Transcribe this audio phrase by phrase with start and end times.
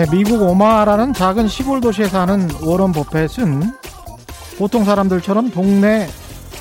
[0.00, 3.70] 네, 미국 오마라는 작은 시골 도시에 사는 워런 버펫은
[4.56, 6.08] 보통 사람들처럼 동네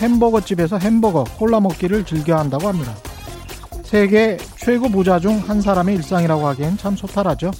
[0.01, 2.93] 햄버거 집에서 햄버거, 콜라 먹기를 즐겨 한다고 합니다.
[3.83, 7.51] 세계 최고 부자 중 한 사람의 일상이라고 하기엔 참 소탈하죠.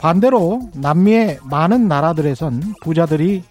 [0.00, 3.44] 반대로 남미의 많은 나라들에선 부자들이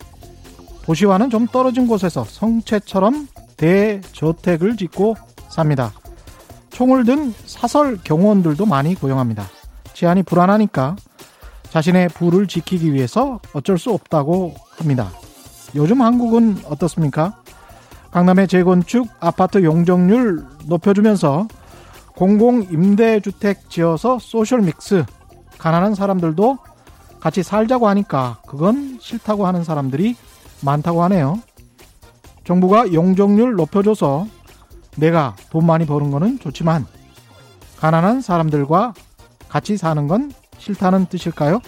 [0.84, 5.16] 도시와는 좀 떨어진 곳에서 성체처럼 대저택을 짓고
[5.48, 5.94] 삽니다.
[6.72, 10.98] 총을 든 사설 경호원들도 많이 고용합니다.治안이 불안하니까
[11.70, 15.12] 자신의 부를 지키기 위해서 어쩔 수 없다고 합니다.
[15.76, 17.42] 요즘 한국은 어떻습니까?
[18.12, 21.48] 강남의 재건축 아파트 용적률 높여주면서
[22.16, 25.06] 공공 임대주택 지어서 소셜 믹스
[25.60, 26.58] 가난한 사람들도
[27.20, 30.16] 같이 살자고 하니까 그건 싫다고 하는 사람들이
[30.62, 31.40] 많다고 하네요.
[32.46, 34.26] 정부가 용적률 높여줘서
[34.98, 36.88] 내가 돈 많이 버는 거는 좋지만
[37.78, 38.94] 가난한 사람들과
[39.48, 41.62] 같이 사는 건 싫다는 뜻일까요?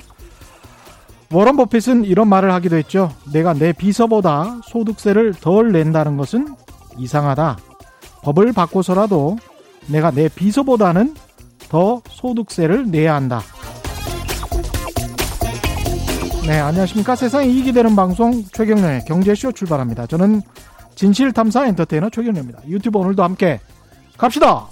[1.32, 3.12] 워런 버핏은 이런 말을 하기도 했죠.
[3.32, 6.56] 내가 내 비서보다 소득세를 덜 낸다는 것은
[6.98, 7.58] 이상하다.
[8.24, 9.38] 법을 바꿔서라도
[9.88, 11.16] 내가 내 비서보다는
[11.70, 13.42] 더 소득세를 내야 한다.
[16.46, 17.16] 네, 안녕하십니까.
[17.16, 20.08] 세상에 이익이 되는 방송 최경련의 경제쇼 출발합니다.
[20.08, 20.42] 저는
[20.96, 22.68] 진실탐사 엔터테이너 최경련입니다.
[22.68, 23.60] 유튜브 오늘도 함께
[24.18, 24.68] 갑시다!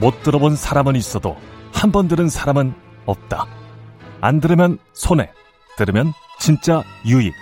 [0.00, 1.36] 못 들어본 사람은 있어도
[1.72, 2.74] 한 번 들은 사람은
[3.06, 3.46] 없다.
[4.20, 5.30] 안 들으면 손해,
[5.76, 7.32] 들으면 진짜 유익.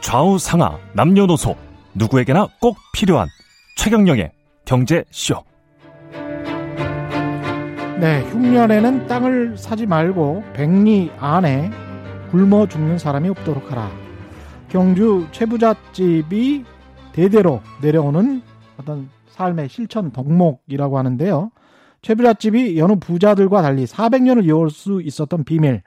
[0.00, 1.54] 좌우 상하, 남녀노소,
[1.94, 3.28] 누구에게나 꼭 필요한
[3.76, 4.32] 최경영의
[4.64, 5.42] 경제쇼.
[8.00, 11.70] 네, 흉년에는 땅을 사지 말고 백리 안에
[12.30, 13.90] 굶어 죽는 사람이 없도록 하라.
[14.68, 16.64] 경주 최부잣집이
[17.12, 18.42] 대대로 내려오는
[18.78, 21.50] 어떤 삶의 실천 덕목이라고 하는데요.
[22.04, 25.82] 최부잣집이 여느 부자들과 달리 400년을 이어올 수 있었던 비밀.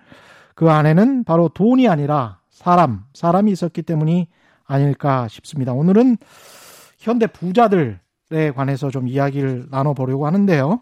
[0.55, 4.27] 그 안에는 바로 돈이 아니라 사람, 사람이 있었기 때문이
[4.65, 5.73] 아닐까 싶습니다.
[5.73, 6.17] 오늘은
[6.97, 7.99] 현대 부자들에
[8.55, 10.81] 관해서 좀 이야기를 나눠보려고 하는데요.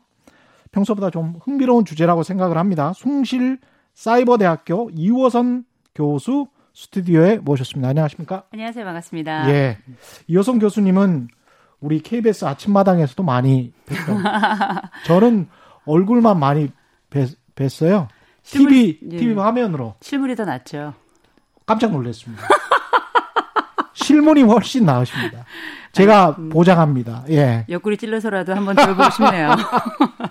[0.71, 2.93] 평소보다 좀 흥미로운 주제라고 생각을 합니다.
[2.93, 3.59] 숭실
[3.93, 7.89] 사이버대학교 이호선 교수 스튜디오에 모셨습니다.
[7.89, 8.45] 안녕하십니까?
[8.53, 8.85] 안녕하세요.
[8.85, 9.49] 반갑습니다.
[9.49, 9.77] 예.
[10.27, 11.27] 이호선 교수님은
[11.81, 14.21] 우리 KBS 아침마당에서도 많이 뵀죠.
[15.05, 15.47] 저는
[15.85, 16.71] 얼굴만 많이
[17.09, 18.07] 뵀, 뵀어요.
[18.43, 19.17] 실물, TV, 예.
[19.17, 19.95] TV 화면으로.
[20.01, 20.93] 실물이 더 낫죠.
[21.65, 22.43] 깜짝 놀랐습니다.
[23.93, 25.45] 실물이 훨씬 나으십니다.
[25.91, 27.23] 제가 음, 보장합니다.
[27.29, 27.65] 예.
[27.69, 29.55] 옆구리 찔러서라도 한번 들어보고 싶네요.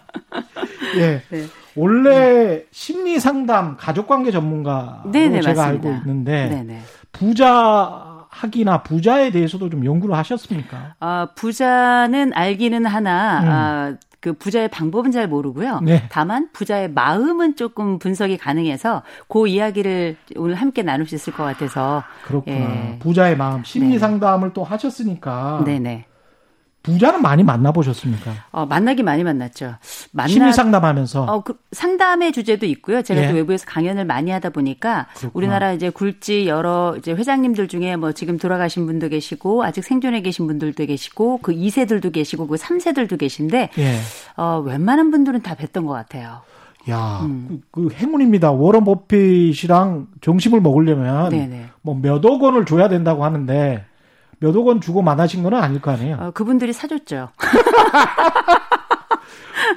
[0.97, 1.23] 예.
[1.31, 1.47] 네.
[1.75, 5.89] 원래 심리 상담 가족 관계 전문가로 네네, 제가 맞습니다.
[5.89, 6.81] 알고 있는데 네네.
[7.11, 10.95] 부자 학이나 부자에 대해서도 좀 연구를 하셨습니까?
[11.01, 13.49] 아, 부자는 알기는 하나 음.
[13.49, 15.81] 아, 그 부자의 방법은 잘 모르고요.
[15.83, 16.05] 네.
[16.11, 22.03] 다만 부자의 마음은 조금 분석이 가능해서 그 이야기를 오늘 함께 나눌 수 있을 것 같아서
[22.25, 22.57] 그렇구나.
[22.57, 22.99] 예.
[23.01, 23.99] 부자의 마음 심리 네.
[23.99, 25.63] 상담을 또 하셨으니까.
[25.67, 26.07] 네네.
[26.85, 28.31] 부자는 많이 만나보셨습니까?
[28.53, 29.75] 어, 만나기 많이 만났죠.
[30.13, 31.25] 만나, 심리 상담하면서.
[31.25, 33.03] 어, 그 상담의 주제도 있고요.
[33.03, 33.29] 제가 예.
[33.29, 35.31] 또 외부에서 강연을 많이 하다 보니까 그렇구나.
[35.35, 40.47] 우리나라 이제 굴지 여러 이제 회장님들 중에 뭐 지금 돌아가신 분도 계시고 아직 생존해 계신
[40.47, 43.97] 분들도 계시고 그 2세들도 계시고 그 3세들도 계신데 예.
[44.37, 46.43] 어, 웬만한 분들은 다 뵀던 것 같아요.
[46.91, 47.63] 야, 음.
[47.71, 48.53] 그, 그, 행운입니다.
[48.53, 51.31] 워런 버핏이랑 점심을 먹으려면
[51.81, 53.87] 뭐 몇 억 원을 줘야 된다고 하는데
[54.45, 56.17] 몇억 원 주고 만나신 건 아닐 거 아니에요?
[56.21, 57.31] 어, 그분들이 사줬죠.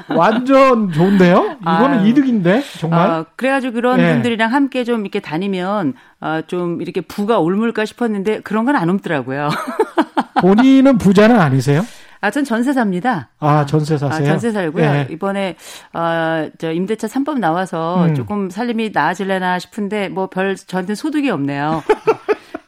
[0.09, 1.57] 완전 좋은데요?
[1.61, 2.07] 이거는 아유.
[2.07, 3.09] 이득인데 정말.
[3.09, 4.13] 어, 그래가지고 그런 네.
[4.13, 9.49] 분들이랑 함께 좀 이렇게 다니면 어, 좀 이렇게 부가 옮을까 싶었는데 그런 건 안 옮더라고요.
[10.41, 11.83] 본인은 부자는 아니세요?
[12.19, 13.29] 아, 전 전세 삽니다.
[13.39, 14.27] 아, 전세 사세요?
[14.27, 14.91] 아, 전세 살고요.
[14.91, 15.07] 네.
[15.11, 15.55] 이번에,
[15.93, 18.15] 어, 저, 임대차 3법 나와서 음.
[18.15, 21.83] 조금 살림이 나아질래나 싶은데, 뭐, 별, 저한테 소득이 없네요.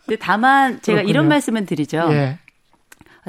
[0.09, 1.09] 근데 다만 제가 그렇군요.
[1.09, 2.07] 이런 말씀을 드리죠.
[2.11, 2.39] 예.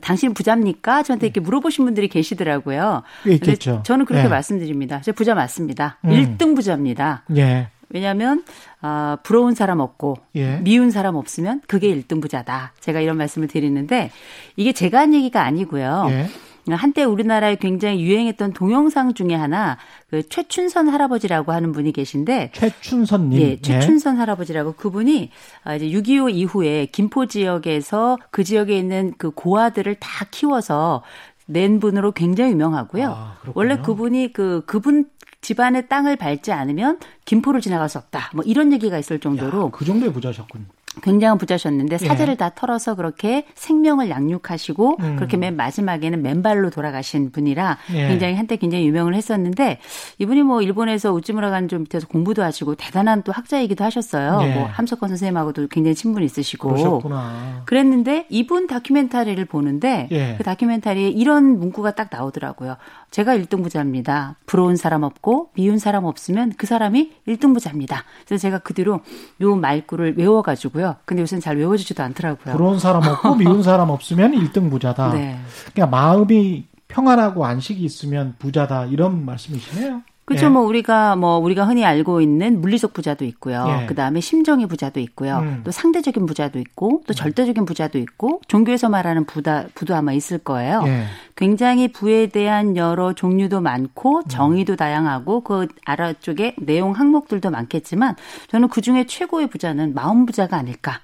[0.03, 1.03] 당신 부자입니까?
[1.03, 3.03] 저한테 이렇게 물어보신 분들이 계시더라고요.
[3.27, 3.83] 있겠죠.
[3.85, 4.29] 저는 그렇게 예.
[4.29, 5.01] 말씀드립니다.
[5.03, 5.99] 저 부자 맞습니다.
[6.05, 6.11] 음.
[6.11, 7.25] 1등 부자입니다.
[7.37, 7.69] 예.
[7.91, 8.45] 왜냐하면
[8.81, 10.59] 아, 부러운 사람 없고 예.
[10.59, 12.73] 미운 사람 없으면 그게 1등 부자다.
[12.81, 14.11] 제가 이런 말씀을 드리는데
[14.57, 16.07] 이게 제가 한 얘기가 아니고요.
[16.11, 16.29] 예.
[16.77, 19.79] 한때 우리나라에 굉장히 유행했던 동영상 중에 하나
[20.09, 24.19] 그 최춘선 할아버지라고 하는 분이 계신데 최춘선 님 예, 최춘선 예.
[24.21, 25.31] 할아버지라고 그분이
[25.65, 31.03] 아, 이제 6.25 이후에 김포 지역에서 그 지역에 있는 그 고아들을 다 키워서
[31.47, 33.11] 낸 분으로 굉장히 유명하고요.
[33.11, 35.07] 아, 원래 그분이 그 그분
[35.41, 38.31] 집안의 땅을 밟지 않으면 김포를 지나갈 수 없다.
[38.35, 40.65] 뭐 이런 얘기가 있을 정도로 야, 그 정도의 부자셨군요.
[41.01, 42.07] 굉장한 부자셨는데 예.
[42.07, 42.37] 사제를 예.
[42.37, 45.17] 다 털어서 그렇게 생명을 양육하시고 음.
[45.17, 48.09] 그렇게 맨 마지막에는 맨발로 돌아가신 분이라 예.
[48.09, 49.79] 굉장히 한때 굉장히 유명을 했었는데
[50.19, 54.41] 이분이 뭐 일본에서 우찌무라 간좀 밑에서 공부도 하시고 대단한 또 학자이기도 하셨어요.
[54.43, 54.55] 예.
[54.55, 57.63] 뭐 함석헌 선생님하고도 굉장히 친분이 있으시고 그러셨구나.
[57.67, 60.35] 그랬는데 이분 다큐멘터리를 보는데 예.
[60.37, 62.77] 그 다큐멘터리에 이런 문구가 딱 나오더라고요.
[63.11, 64.37] 제가 1등 부자입니다.
[64.47, 68.05] 부러운 사람 없고 미운 사람 없으면 그 사람이 1등 부자입니다.
[68.27, 69.01] 그래서 제가 그 뒤로
[69.41, 70.90] 요 말구를 외워가지고요.
[71.05, 72.55] 근데 요새는 잘 외워지지도 않더라고요.
[72.55, 75.13] 부러운 사람 없고 미운 사람 없으면 1등 부자다.
[75.15, 75.39] 네.
[75.73, 80.03] 그러니까 마음이 평안하고 안식이 있으면 부자다 이런 말씀이시네요.
[80.31, 80.47] 그렇죠.
[80.47, 80.49] 예.
[80.49, 83.67] 뭐 우리가 뭐 우리가 흔히 알고 있는 물리적 부자도 있고요.
[83.83, 83.87] 예.
[83.87, 85.39] 그다음에 심정의 부자도 있고요.
[85.39, 85.63] 음.
[85.65, 87.15] 또 상대적인 부자도 있고 또 음.
[87.15, 90.85] 절대적인 부자도 있고 종교에서 말하는 부다 부도 아마 있을 거예요.
[90.87, 91.07] 예.
[91.35, 94.29] 굉장히 부에 대한 여러 종류도 많고 음.
[94.29, 94.77] 정의도 음.
[94.77, 98.15] 다양하고 그 아래 쪽에 내용 항목들도 많겠지만
[98.51, 101.01] 저는 그 중에 최고의 부자는 마음 부자가 아닐까.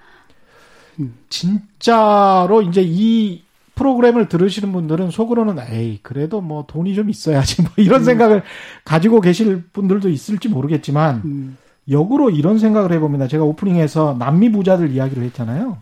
[1.00, 1.16] 음.
[1.28, 3.42] 진짜로 이제 이
[3.76, 8.04] 프로그램을 들으시는 분들은 속으로는 에이 그래도 뭐 돈이 좀 있어야지 뭐 이런 음.
[8.04, 8.42] 생각을
[8.84, 11.56] 가지고 계실 분들도 있을지 모르겠지만 음.
[11.88, 13.28] 역으로 이런 생각을 해봅니다.
[13.28, 15.78] 제가 오프닝에서 남미 부자들 이야기를 했잖아요.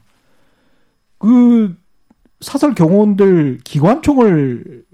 [1.18, 1.74] 그
[2.40, 4.84] 사설 경호원들 기관총을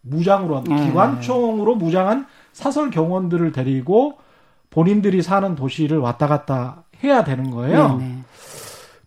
[0.00, 0.86] 무장으로 한, 네.
[0.86, 4.18] 기관총으로 무장한 사설 경호원들을 데리고
[4.70, 7.98] 본인들이 사는 도시를 왔다 갔다 해야 되는 거예요.
[7.98, 8.18] 네, 네.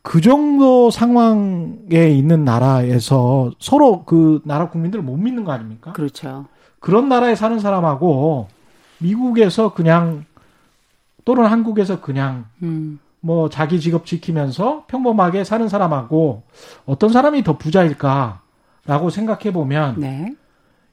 [0.01, 5.93] 그 정도 상황에 있는 나라에서 서로 그 나라 국민들을 못 믿는 거 아닙니까?
[5.93, 6.45] 그렇죠.
[6.79, 8.47] 그런 나라에 사는 사람하고
[8.97, 10.25] 미국에서 그냥
[11.23, 12.99] 또는 한국에서 그냥 음.
[13.19, 16.41] 뭐 자기 직업 지키면서 평범하게 사는 사람하고
[16.85, 20.35] 어떤 사람이 더 부자일까라고 생각해 보면 네.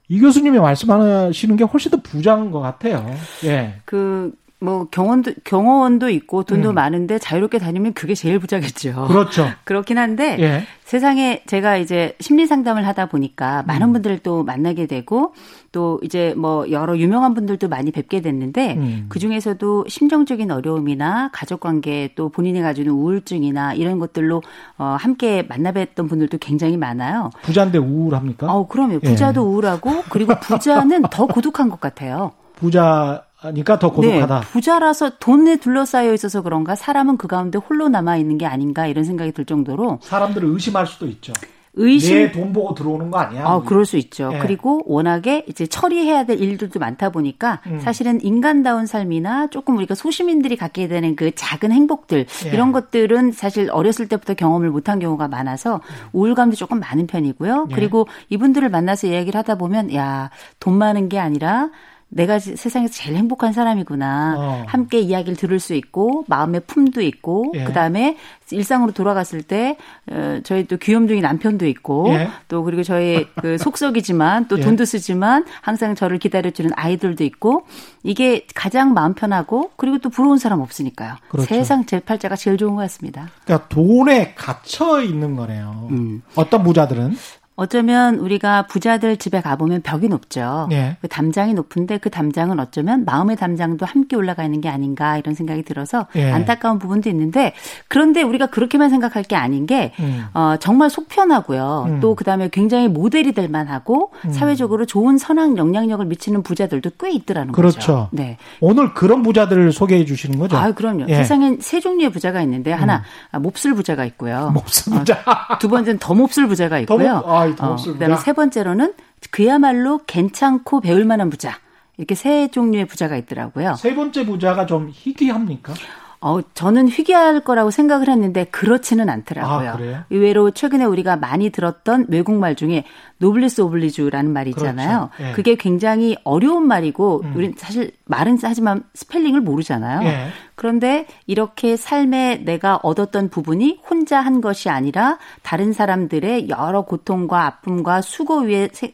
[0.08, 3.06] 이 교수님이 말씀하시는 게 훨씬 더 부자인 것 같아요.
[3.44, 3.80] 예.
[3.86, 6.74] 그 뭐 경원도 경호원도 있고 돈도 음.
[6.74, 9.06] 많은데 자유롭게 다니면 그게 제일 부자겠죠.
[9.06, 9.48] 그렇죠.
[9.64, 10.64] 그렇긴 한데 예.
[10.82, 13.92] 세상에 제가 이제 심리 상담을 하다 보니까 많은 음.
[13.92, 15.32] 분들을 또 만나게 되고
[15.70, 19.06] 또 이제 뭐 여러 유명한 분들도 많이 뵙게 됐는데 음.
[19.08, 24.42] 그 중에서도 심정적인 어려움이나 가족 관계 또 본인이 가지는 우울증이나 이런 것들로
[24.76, 27.30] 어 함께 만나 뵀던 분들도 굉장히 많아요.
[27.42, 28.52] 부자인데 우울합니까?
[28.52, 28.98] 어, 그럼요.
[29.00, 29.44] 부자도 예.
[29.44, 32.32] 우울하고 그리고 부자는 더 고독한 것 같아요.
[32.56, 34.40] 부자 하니까 더 고독하다.
[34.40, 39.04] 네, 부자라서 돈에 둘러싸여 있어서 그런가 사람은 그 가운데 홀로 남아 있는 게 아닌가 이런
[39.04, 41.32] 생각이 들 정도로 사람들을 의심할 수도 있죠.
[41.80, 43.46] 의심 내 돈 보고 들어오는 거 아니야?
[43.46, 44.30] 아, 그럴 수 있죠.
[44.32, 44.38] 예.
[44.38, 47.78] 그리고 워낙에 이제 처리해야 될 일들도 많다 보니까 음.
[47.78, 52.50] 사실은 인간다운 삶이나 조금 우리가 소시민들이 갖게 되는 그 작은 행복들 예.
[52.50, 55.80] 이런 것들은 사실 어렸을 때부터 경험을 못한 경우가 많아서
[56.12, 57.68] 우울감도 조금 많은 편이고요.
[57.70, 57.74] 예.
[57.76, 61.70] 그리고 이분들을 만나서 이야기를 하다 보면 야, 돈 많은 게 아니라
[62.10, 64.34] 내가 세상에서 제일 행복한 사람이구나.
[64.38, 64.64] 어.
[64.66, 67.64] 함께 이야기를 들을 수 있고 마음의 품도 있고 예.
[67.64, 68.16] 그다음에
[68.50, 69.76] 일상으로 돌아갔을 때
[70.10, 72.30] 어, 저희 또 귀염둥이 남편도 있고 예.
[72.48, 74.62] 또 그리고 저희 그 속속이지만 또 예.
[74.62, 77.66] 돈도 쓰지만 항상 저를 기다려 주는 아이들도 있고
[78.02, 81.16] 이게 가장 마음 편하고 그리고 또 부러운 사람 없으니까요.
[81.28, 81.46] 그렇죠.
[81.46, 83.28] 세상 제 팔자가 제일 좋은 것 같습니다.
[83.44, 85.88] 그러니까 돈에 갇혀 있는 거네요.
[85.90, 86.22] 음.
[86.36, 87.16] 어떤 부자들은
[87.58, 90.68] 어쩌면 우리가 부자들 집에 가보면 벽이 높죠.
[90.70, 90.96] 예.
[91.00, 95.64] 그 담장이 높은데 그 담장은 어쩌면 마음의 담장도 함께 올라가 있는 게 아닌가 이런 생각이
[95.64, 96.30] 들어서 예.
[96.30, 97.54] 안타까운 부분도 있는데
[97.88, 100.26] 그런데 우리가 그렇게만 생각할 게 아닌 게 음.
[100.34, 101.86] 어, 정말 속 편하고요.
[101.88, 102.00] 음.
[102.00, 104.30] 또 그다음에 굉장히 모델이 될 만하고 음.
[104.30, 107.80] 사회적으로 좋은 선한 영향력을 미치는 부자들도 꽤 있더라는 그렇죠.
[107.80, 108.08] 거죠.
[108.12, 108.36] 네.
[108.60, 110.56] 오늘 그런 부자들을 소개해 주시는 거죠?
[110.56, 111.06] 아, 그럼요.
[111.08, 111.16] 예.
[111.16, 113.02] 세상엔 세 종류의 부자가 있는데 하나
[113.34, 113.42] 음.
[113.42, 114.52] 몹쓸 부자가 있고요.
[114.54, 115.14] 몹쓸 부자.
[115.14, 117.22] 어, 두 번째는 더 몹쓸 부자가 있고요.
[117.24, 118.94] 더, 아, 어, 그다음에 세 번째로는
[119.30, 121.58] 그야말로 괜찮고 배울 만한 부자.
[121.96, 123.74] 이렇게 세 종류의 부자가 있더라고요.
[123.74, 125.74] 세 번째 부자가 좀 희귀합니까?
[126.20, 129.70] 어, 저는 희귀할 거라고 생각을 했는데 그렇지는 않더라고요.
[129.70, 132.84] 아, 의외로 최근에 우리가 많이 들었던 외국말 중에
[133.18, 135.10] 노블리스 오블리주라는 말이 있잖아요.
[135.14, 135.30] 그렇죠.
[135.30, 135.32] 예.
[135.32, 137.32] 그게 굉장히 어려운 말이고 음.
[137.36, 140.08] 우린 사실 말은 하지만 스펠링을 모르잖아요.
[140.08, 140.28] 예.
[140.56, 148.00] 그런데 이렇게 삶에 내가 얻었던 부분이 혼자 한 것이 아니라 다른 사람들의 여러 고통과 아픔과
[148.00, 148.92] 수고 위에 세,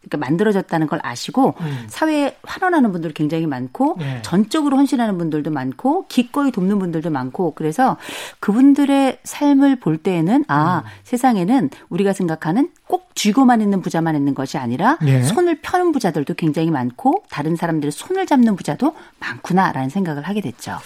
[0.00, 1.86] 그러니까 만들어졌다는 걸 아시고 음.
[1.88, 4.22] 사회에 환원하는 분들 굉장히 많고 네.
[4.22, 7.98] 전적으로 헌신하는 분들도 많고 기꺼이 돕는 분들도 많고 그래서
[8.40, 10.90] 그분들의 삶을 볼 때에는 아 음.
[11.04, 15.22] 세상에는 우리가 생각하는 꼭 쥐고만 있는 부자만 있는 것이 아니라 네.
[15.22, 20.78] 손을 펴는 부자들도 굉장히 많고 다른 사람들의 손을 잡는 부자도 많구나라는 생각을 하게 됐죠.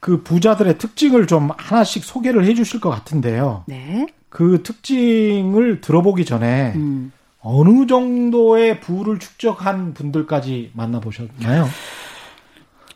[0.00, 3.64] 그 부자들의 특징을 좀 하나씩 소개를 해 주실 것 같은데요.
[3.66, 4.06] 네.
[4.30, 7.12] 그 특징을 들어보기 전에 음.
[7.42, 11.66] 어느 정도의 부를 축적한 분들까지 만나보셨나요?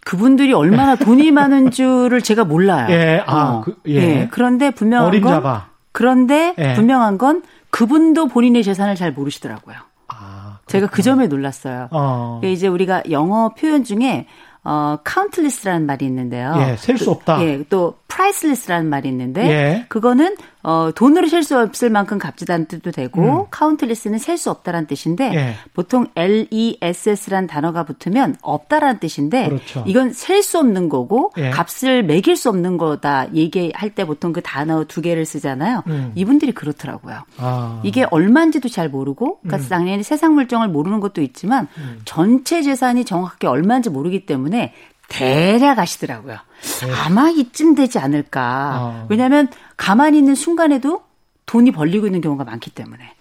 [0.05, 2.87] 그분들이 얼마나 돈이 많은 줄을 제가 몰라요.
[2.91, 3.61] 예, 아, 어.
[3.63, 3.95] 그, 예.
[3.95, 4.29] 예.
[4.31, 5.41] 그런데 분명한 어림잡아.
[5.43, 6.75] 건 그런데 예.
[6.75, 9.77] 분명한 건 그분도 본인의 재산을 잘 모르시더라고요.
[10.09, 11.89] 아, 제가 그 점에 놀랐어요.
[11.91, 12.41] 어.
[12.45, 14.27] 이제 우리가 영어 표현 중에
[14.63, 16.55] 어, countless라는 말이 있는데요.
[16.59, 17.41] 예, 셀수 없다.
[17.43, 19.85] 예, 또 priceless라는 말이 있는데 예.
[19.89, 20.37] 그거는
[20.67, 23.47] 어, 돈으로 셀 수 없을 만큼 값지다는 뜻도 되고 음.
[23.51, 25.55] countless는 셀 수 없다라는 뜻인데 예.
[25.75, 29.85] 보통 L E S S라는 단어가 붙으면 없다라는 뜻인데 그렇죠.
[29.87, 31.51] 이건 셀 수 없는 거고 예.
[31.51, 35.85] 값을 매길 수 없는 거다 얘기할 때 보통 그 단어 두 개를 쓰잖아요.
[35.87, 36.13] 음.
[36.17, 37.23] 이분들이 그렇더라고요.
[37.39, 37.81] 아.
[37.85, 39.69] 이게 얼마인지도 잘 모르고 그러니까 음.
[39.69, 42.01] 당연히 세상 물정을 모르는 것도 있지만 음.
[42.05, 44.75] 전체 재산이 정확하게 얼마인지 모르기 때문에
[45.09, 46.37] 대략 아시더라고요.
[46.83, 46.93] 네.
[47.05, 48.77] 아마 이쯤 되지 않을까.
[48.81, 49.07] 어.
[49.09, 51.03] 왜냐하면 가만히 있는 순간에도
[51.47, 53.15] 돈이 벌리고 있는 경우가 많기 때문에.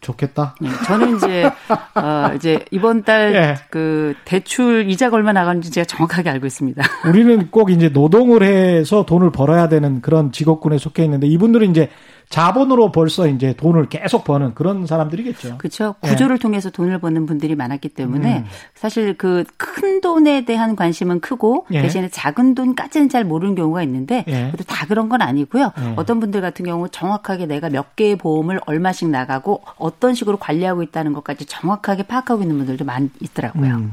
[0.00, 0.54] 좋겠다.
[0.60, 1.50] 네, 저는 이제
[1.94, 3.56] 어 이제 이번 달그 예.
[3.68, 6.82] 그 대출 이자가 얼마 나가는지 제가 정확하게 알고 있습니다.
[7.08, 11.90] 우리는 꼭 이제 노동을 해서 돈을 벌어야 되는 그런 직업군에 속해 있는데 이분들은 이제
[12.28, 15.58] 자본으로 벌써 이제 돈을 계속 버는 그런 사람들이겠죠.
[15.58, 15.94] 그렇죠.
[16.00, 16.42] 구조를 네.
[16.42, 18.44] 통해서 돈을 버는 분들이 많았기 때문에 음.
[18.74, 21.82] 사실 그 큰 돈에 대한 관심은 크고 예.
[21.82, 24.48] 대신에 작은 돈까지는 잘 모르는 경우가 있는데 예.
[24.50, 25.72] 그래도 다 그런 건 아니고요.
[25.78, 25.94] 예.
[25.96, 31.12] 어떤 분들 같은 경우 정확하게 내가 몇 개의 보험을 얼마씩 나가고 어떤 식으로 관리하고 있다는
[31.12, 33.76] 것까지 정확하게 파악하고 있는 분들도 많이 있더라고요.
[33.76, 33.92] 음.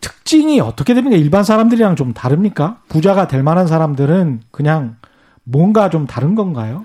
[0.00, 1.16] 특징이 어떻게 됩니까?
[1.16, 2.78] 일반 사람들이랑 좀 다릅니까?
[2.88, 4.96] 부자가 될 만한 사람들은 그냥
[5.44, 6.84] 뭔가 좀 다른 건가요?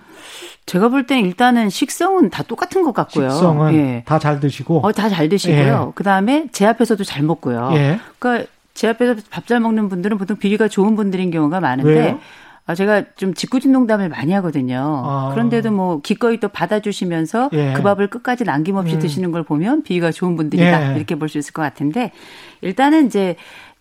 [0.69, 3.29] 제가 볼 땐 일단은 식성은 다 똑같은 것 같고요.
[3.31, 4.03] 식성은 예.
[4.05, 4.81] 다잘 드시고.
[4.85, 5.85] 어, 다 잘 드시고요.
[5.89, 5.91] 예.
[5.95, 7.71] 그 다음에 제 앞에서도 잘 먹고요.
[7.73, 7.99] 예.
[8.19, 12.19] 그러니까 제 앞에서 밥 잘 먹는 분들은 보통 비위가 좋은 분들인 경우가 많은데 왜요?
[12.67, 15.01] 아, 제가 좀 짓궂은 농담을 많이 하거든요.
[15.03, 15.31] 아.
[15.33, 17.73] 그런데도 뭐 기꺼이 또 받아주시면서 예.
[17.75, 18.99] 그 밥을 끝까지 남김없이 음.
[18.99, 20.91] 드시는 걸 보면 비위가 좋은 분들이다.
[20.93, 20.95] 예.
[20.97, 22.11] 이렇게 볼 수 있을 것 같은데
[22.61, 23.35] 일단은 이제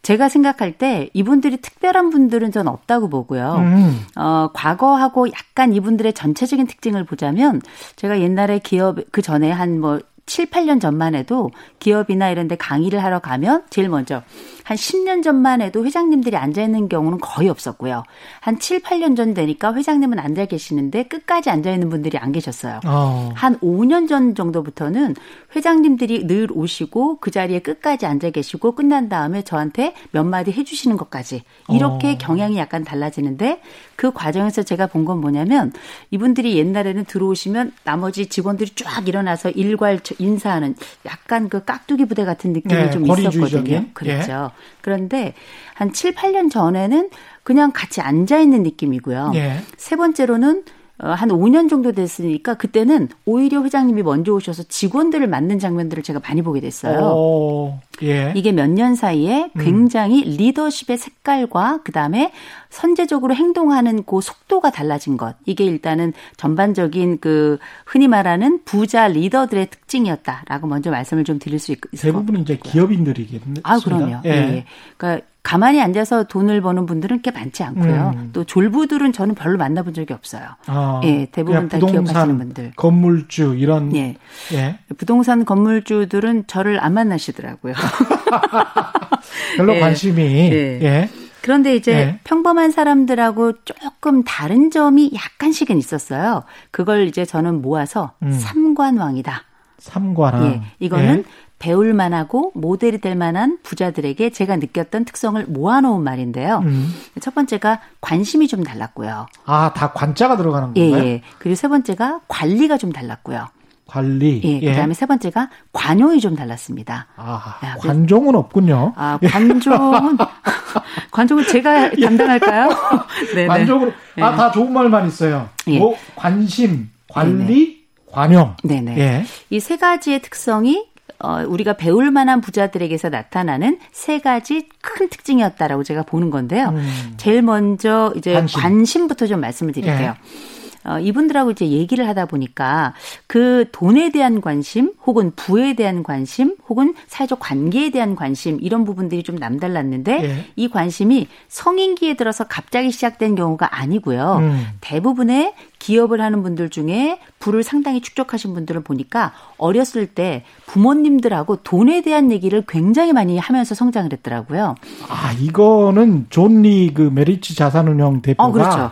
[0.09, 3.57] 제가 생각할 때 이분들이 특별한 분들은 전 없다고 보고요.
[3.59, 4.07] 음.
[4.17, 7.61] 어, 과거하고 약간 이분들의 전체적인 특징을 보자면
[7.97, 13.19] 제가 옛날에 기업 그 전에 한뭐 7, 8년 전만 해도 기업이나 이런 데 강의를 하러
[13.19, 14.23] 가면 제일 먼저
[14.63, 18.05] 한 10년 전만 해도 회장님들이 앉아 있는 경우는 거의 없었고요.
[18.41, 22.81] 한 7, 8년 전 되니까 회장님은 앉아 계시는데 끝까지 앉아 있는 분들이 안 계셨어요.
[22.87, 23.33] 어.
[23.35, 25.17] 한 5년 전 정도부터는
[25.57, 30.97] 회장님들이 늘 오시고 그 자리에 끝까지 앉아 계시고 끝난 다음에 저한테 몇 마디 해 주시는
[30.99, 32.19] 것까지 이렇게 어.
[32.19, 33.61] 경향이 약간 달라지는데
[33.97, 35.73] 그 과정에서 제가 본 건 뭐냐면
[36.11, 40.75] 이분들이 옛날에는 들어오시면 나머지 직원들이 쫙 일어나서 일괄 인사하는
[41.07, 43.87] 약간 그 깍두기 부대 같은 느낌이 네, 좀 있었거든요.
[43.95, 44.33] 그렇죠.
[44.33, 44.59] 예.
[44.81, 45.35] 그런데
[45.75, 47.11] 한 7, 8년 전에는
[47.43, 49.33] 그냥 같이 앉아 있는 느낌이고요.
[49.35, 49.61] 예.
[49.77, 56.02] 세 번째로는 어, 한 5년 정도 됐으니까 그때는 오히려 회장님이 먼저 오셔서 직원들을 만든 장면들을
[56.02, 56.99] 제가 많이 보게 됐어요.
[57.00, 58.33] 오, 예.
[58.35, 59.61] 이게 몇 년 사이에 음.
[59.64, 60.37] 굉장히 음.
[60.37, 62.33] 리더십의 색깔과 그다음에
[62.71, 65.37] 선제적으로 행동하는 그 속도가 달라진 것.
[65.47, 71.81] 이게 일단은 전반적인 그 흔히 말하는 부자 리더들의 특징이었다라고 먼저 말씀을 좀 드릴 수 있을
[71.81, 72.12] 것 같아요.
[72.12, 73.62] 대부분 이제 기업인들이겠네요.
[73.62, 74.21] 아, 그럼요.
[74.25, 74.31] 예.
[74.31, 74.64] 예.
[74.97, 78.12] 그러니까 가만히 앉아서 돈을 버는 분들은 꽤 많지 않고요.
[78.16, 78.30] 음.
[78.33, 80.42] 또 졸부들은 저는 별로 만나본 적이 없어요.
[80.66, 82.73] 아, 예, 대부분 다 기억하시는 분들.
[82.76, 84.16] 건물주 이런 예.
[84.52, 84.78] 예.
[84.99, 87.73] 부동산 건물주들은 저를 안 만나시더라고요.
[89.57, 89.80] 별로 예.
[89.80, 90.80] 관심이 예.
[90.83, 91.09] 예.
[91.40, 92.21] 그런데 이제 예.
[92.25, 96.42] 평범한 사람들하고 조금 다른 점이 약간씩은 있었어요.
[96.71, 98.33] 그걸 이제 저는 모아서 음.
[98.33, 99.45] 삼관왕이다.
[99.78, 100.45] 삼관왕.
[100.47, 100.61] 예.
[100.80, 101.48] 이거는 예.
[101.59, 106.59] 배울 만하고 모델이 될 만한 부자들에게 제가 느꼈던 특성을 모아놓은 말인데요.
[106.65, 106.95] 음.
[107.21, 109.27] 첫 번째가 관심이 좀 달랐고요.
[109.45, 111.03] 아, 다 관자가 들어가는 건가요?
[111.05, 111.23] 예, 예.
[111.38, 113.47] 그리고 세 번째가 관리가 좀 달랐고요.
[113.87, 114.41] 관리.
[114.45, 114.71] 예, 예.
[114.71, 117.07] 그다음에 세 번째가 관용이 좀 달랐습니다.
[117.17, 118.93] 아, 야, 관종은 없군요.
[118.97, 120.19] 아, 관종은
[121.11, 122.00] 관종은 제가 예.
[122.05, 122.69] 담당할까요?
[123.35, 124.23] 네, 관종으로 네.
[124.23, 125.49] 아, 다 좋은 말만 있어요.
[125.69, 125.79] 예.
[125.79, 127.77] 뭐 관심, 관리, 네네.
[128.12, 128.55] 관용.
[128.62, 128.99] 네네.
[128.99, 129.25] 예.
[129.50, 130.87] 이 세 가지의 특성이
[131.21, 136.69] 어, 우리가 배울 만한 부자들에게서 나타나는 세 가지 큰 특징이었다라고 제가 보는 건데요.
[136.69, 137.15] 음.
[137.17, 139.09] 제일 먼저 이제 관심.
[139.09, 140.15] 부터좀 말씀을 드릴게요.
[140.17, 140.58] 예.
[140.88, 142.95] 어, 이분들하고 이제 얘기를 하다 보니까
[143.26, 149.23] 그 돈에 대한 관심 혹은 부에 대한 관심 혹은 사회적 관계에 대한 관심 이런 부분들이
[149.23, 150.45] 좀 남달랐는데 예.
[150.57, 154.38] 이 관심이 성인기에 들어서 갑자기 시작된 경우가 아니고요.
[154.40, 154.66] 음.
[154.80, 162.33] 대부분의 기업을 하는 분들 중에 부를 상당히 축적하신 분들을 보니까 어렸을 때 부모님들하고 돈에 대한
[162.33, 164.75] 얘기를 굉장히 많이 하면서 성장을 했더라고요.
[165.09, 168.90] 아, 이거는 존리 그 메리츠 자산운용 대표가 어, 그렇죠.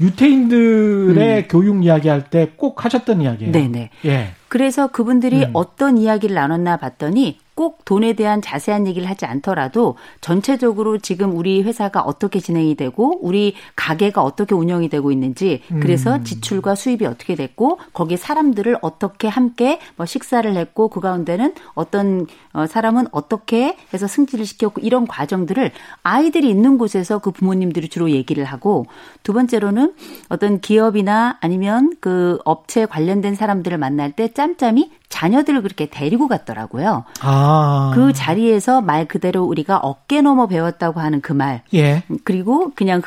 [0.00, 1.44] 유태인들의 음.
[1.48, 3.52] 교육 이야기할 때 꼭 하셨던 이야기예요.
[3.52, 3.90] 네네.
[4.06, 4.28] 예.
[4.48, 5.50] 그래서 그분들이 음.
[5.52, 12.00] 어떤 이야기를 나눴나 봤더니 꼭 돈에 대한 자세한 얘기를 하지 않더라도 전체적으로 지금 우리 회사가
[12.00, 16.24] 어떻게 진행이 되고 우리 가게가 어떻게 운영이 되고 있는지 그래서 음.
[16.24, 22.66] 지출과 수입이 어떻게 됐고 거기에 사람들을 어떻게 함께 뭐 식사를 했고 그 가운데는 어떤 어,
[22.66, 25.70] 사람은 어떻게 해서 승진을 시켰고 이런 과정들을
[26.02, 28.86] 아이들이 있는 곳에서 그 부모님들이 주로 얘기를 하고
[29.22, 29.92] 두 번째로는
[30.30, 37.04] 어떤 기업이나 아니면 그 업체 관련된 사람들을 만날 때 짬짬이 자녀들을 그렇게 데리고 갔더라고요.
[37.20, 37.92] 아.
[37.94, 41.62] 그 자리에서 말 그대로 우리가 어깨 넘어 배웠다고 하는 그 말.
[41.74, 42.04] 예.
[42.24, 43.02] 그리고 그냥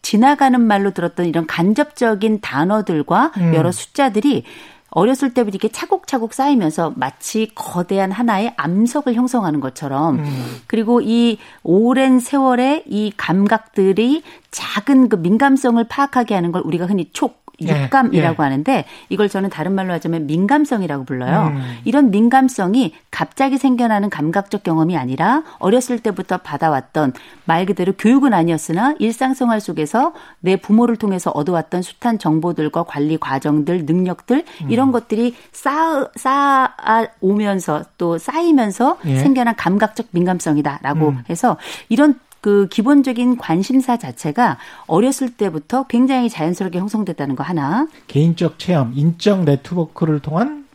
[0.00, 3.54] 지나가는 말로 들었던 이런 간접적인 단어들과 음.
[3.54, 4.44] 여러 숫자들이
[4.90, 10.56] 어렸을 때부터 이렇게 차곡차곡 쌓이면서 마치 거대한 하나의 암석을 형성하는 것처럼 음.
[10.66, 17.36] 그리고 이 오랜 세월의 이 감각들이 작은 그 민감성을 파악하게 하는 걸 우리가 흔히 촉
[17.36, 18.44] 예, 육감이라고 예.
[18.44, 21.52] 하는데 이걸 저는 다른 말로 하자면 민감성이라고 불러요.
[21.54, 21.78] 음.
[21.84, 27.12] 이런 민감성이 갑자기 생겨나는 감각적 경험이 아니라 어렸을 때부터 받아왔던
[27.44, 34.44] 말 그대로 교육은 아니었으나 일상생활 속에서 내 부모를 통해서 얻어왔던 숱한 정보들과 관리 과정들, 능력들
[34.62, 34.70] 음.
[34.70, 39.16] 이런 것들이 쌓아, 쌓아 오면서 또 쌓이면서 예.
[39.16, 41.22] 생겨난 감각적 민감성이다라고 음.
[41.28, 41.56] 해서
[41.88, 47.86] 이런 그 기본적인 관심사 자체가 어렸을 때부터 굉장히 자연스럽게 형성됐다는 거 하나.
[48.06, 50.66] 개인적 체험, 인적 네트워크를 통한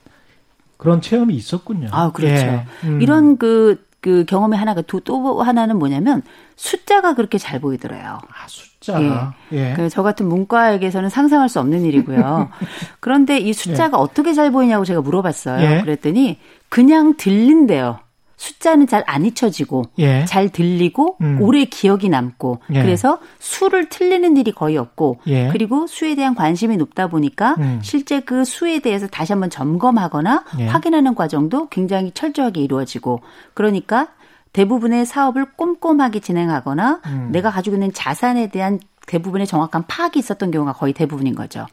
[0.77, 1.87] 그런 체험이 있었군요.
[1.91, 2.33] 아, 그렇죠.
[2.35, 2.65] 예.
[2.83, 3.01] 음.
[3.01, 6.21] 이런 그, 그 경험의 하나가 또, 또 하나는 뭐냐면
[6.57, 8.19] 숫자가 그렇게 잘 보이더래요.
[8.27, 9.01] 아, 숫자.
[9.01, 9.13] 예.
[9.57, 9.73] 예.
[9.75, 12.49] 그 저 같은 문과에게서는 상상할 수 없는 일이고요.
[12.99, 14.01] 그런데 이 숫자가 예.
[14.01, 15.63] 어떻게 잘 보이냐고 제가 물어봤어요.
[15.77, 15.81] 예.
[15.81, 17.99] 그랬더니 그냥 들린대요.
[18.43, 20.25] 숫자는 잘 안 잊혀지고 예.
[20.25, 21.37] 잘 들리고 음.
[21.41, 22.81] 오래 기억이 남고 예.
[22.81, 25.49] 그래서 수를 틀리는 일이 거의 없고 예.
[25.51, 27.79] 그리고 수에 대한 관심이 높다 보니까 음.
[27.81, 30.67] 실제 그 수에 대해서 다시 한번 점검하거나 예.
[30.67, 33.21] 확인하는 과정도 굉장히 철저하게 이루어지고
[33.53, 34.07] 그러니까
[34.51, 37.29] 대부분의 사업을 꼼꼼하게 진행하거나 음.
[37.31, 41.65] 내가 가지고 있는 자산에 대한 대부분의 정확한 파악이 있었던 경우가 거의 대부분인 거죠.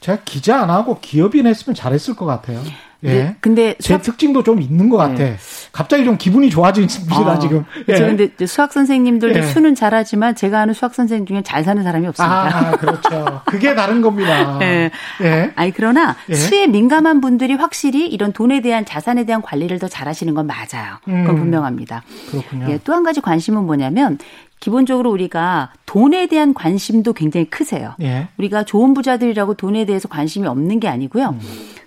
[0.00, 2.62] 제가 기자 안 하고 기업인 했으면 잘했을 것 같아요.
[3.02, 3.08] 예.
[3.08, 4.02] 네, 근데 제 수학...
[4.02, 5.14] 특징도 좀 있는 것 같아.
[5.14, 5.36] 네.
[5.72, 7.64] 갑자기 좀 기분이 좋아집니다 아, 지금.
[7.88, 7.94] 예.
[7.94, 9.42] 그런데 수학 선생님들도 예.
[9.42, 12.58] 수는 잘하지만 제가 아는 수학 선생님 중에 잘 사는 사람이 없습니다.
[12.58, 13.40] 아, 그렇죠.
[13.46, 14.58] 그게 다른 겁니다.
[14.60, 14.90] 예.
[15.22, 15.50] 예.
[15.56, 16.34] 아니 그러나 예.
[16.34, 20.98] 수에 민감한 분들이 확실히 이런 돈에 대한 자산에 대한 관리를 더 잘하시는 건 맞아요.
[21.04, 21.36] 그건 음.
[21.36, 22.02] 분명합니다.
[22.30, 22.66] 그렇군요.
[22.70, 24.18] 예, 또 한 가지 관심은 뭐냐면
[24.60, 27.94] 기본적으로 우리가 돈에 대한 관심도 굉장히 크세요.
[28.02, 28.28] 예.
[28.36, 31.30] 우리가 좋은 부자들이라고 돈에 대해서 관심이 없는 게 아니고요.
[31.30, 31.40] 음.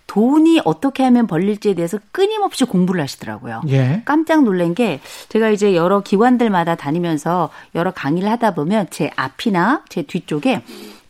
[0.08, 3.62] 돈이 어떻게 하면 벌릴지에 대해서 끊임없이 공부를 하시더라고요.
[3.70, 4.02] 예.
[4.06, 10.04] 깜짝 놀란 게 제가 이제 여러 기관들마다 다니면서 여러 강의를 하다 보면 제 앞이나 제
[10.04, 10.62] 뒤쪽에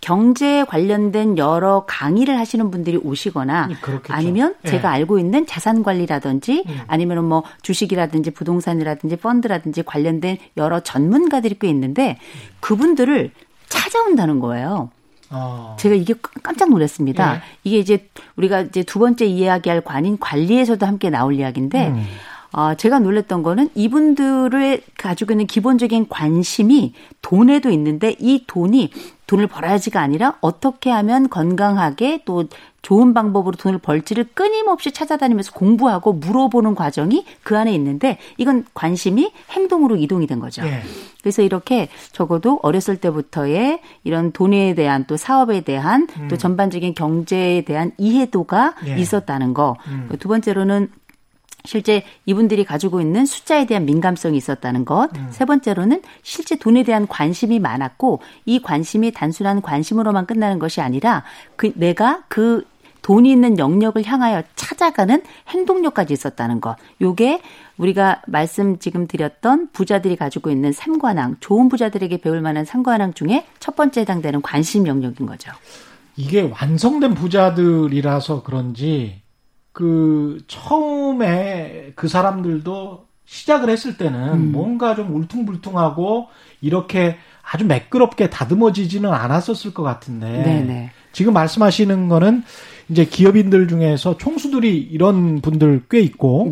[0.04, 4.14] 경제에 관련된 여러 강의를 하시는 분들이 오시거나 음, 그렇겠죠.
[4.14, 4.70] 아니면 예.
[4.70, 6.82] 제가 알고 있는 자산 관리라든지 음.
[6.88, 12.18] 아니면 뭐 주식이라든지 부동산이라든지 펀드라든지 관련된 여러 전문가들이 꽤 있는데
[12.60, 13.32] 그분들을
[13.70, 14.90] 찾아온다는 거예요.
[15.30, 15.78] 어.
[15.80, 16.14] 제가 이게
[16.44, 17.36] 깜짝 놀랐습니다.
[17.36, 17.40] 예.
[17.64, 22.06] 이게 이제 우리가 이제 두 번째 이야기할 관인 관리에서도 함께 나올 이야기인데 음.
[22.54, 28.92] 어, 제가 놀랐던 거는 이분들의 가지고 있는 기본적인 관심이 돈에도 있는데 이 돈이
[29.26, 32.46] 돈을 벌어야지가 아니라 어떻게 하면 건강하게 또
[32.84, 39.96] 좋은 방법으로 돈을 벌지를 끊임없이 찾아다니면서 공부하고 물어보는 과정이 그 안에 있는데 이건 관심이 행동으로
[39.96, 40.64] 이동이 된 거죠.
[40.64, 40.82] 예.
[41.22, 46.28] 그래서 이렇게 적어도 어렸을 때부터의 이런 돈에 대한 또 사업에 대한 음.
[46.28, 48.98] 또 전반적인 경제에 대한 이해도가 예.
[48.98, 49.78] 있었다는 거.
[49.88, 50.10] 음.
[50.20, 50.90] 두 번째로는
[51.66, 55.10] 실제 이분들이 가지고 있는 숫자에 대한 민감성이 있었다는 것.
[55.16, 55.28] 음.
[55.32, 61.24] 세 번째로는 실제 돈에 대한 관심이 많았고 이 관심이 단순한 관심으로만 끝나는 것이 아니라
[61.56, 62.66] 그 내가 그
[63.02, 66.78] 돈이 있는 영역을 향하여 찾아가는 행동력까지 있었다는 것.
[67.02, 67.42] 요게
[67.78, 73.76] 우리가 말씀 지금 드렸던 부자들이 가지고 있는 삼관왕, 좋은 부자들에게 배울 만한 삼관왕 중에 첫
[73.76, 75.52] 번째 해당되는 관심 영역인 거죠.
[76.16, 79.23] 이게 완성된 부자들이라서 그런지
[79.74, 84.52] 그 처음에 그 사람들도 시작을 했을 때는 음.
[84.52, 86.28] 뭔가 좀 울퉁불퉁하고
[86.62, 87.18] 이렇게
[87.52, 90.92] 아주 매끄럽게 다듬어지지는 않았었을 것 같은데 네네.
[91.12, 92.44] 지금 말씀하시는 거는
[92.90, 96.50] 이제 기업인들 중에서 총수들이 이런 분들 꽤 있고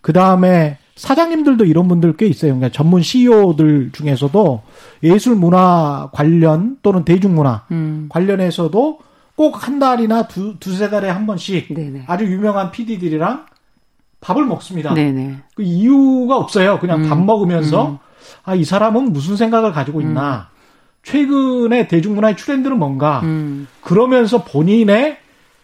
[0.00, 2.52] 그 다음에 사장님들도 이런 분들 꽤 있어요.
[2.52, 4.62] 그러니까 전문 CEO들 중에서도
[5.02, 8.06] 예술 문화 관련 또는 대중문화 음.
[8.08, 8.98] 관련해서도
[9.42, 12.04] 꼭 한 달이나 두, 두세 달에 한 번씩 네네.
[12.06, 13.46] 아주 유명한 PD들이랑
[14.20, 14.94] 밥을 먹습니다.
[14.94, 15.38] 네네.
[15.56, 16.78] 그 이유가 없어요.
[16.78, 17.98] 그냥 음, 밥 먹으면서 음.
[18.44, 20.48] 아, 이 사람은 무슨 생각을 가지고 있나.
[20.48, 20.52] 음.
[21.02, 23.66] 최근에 대중문화의 트렌드는 뭔가 음.
[23.80, 25.18] 그러면서 본인의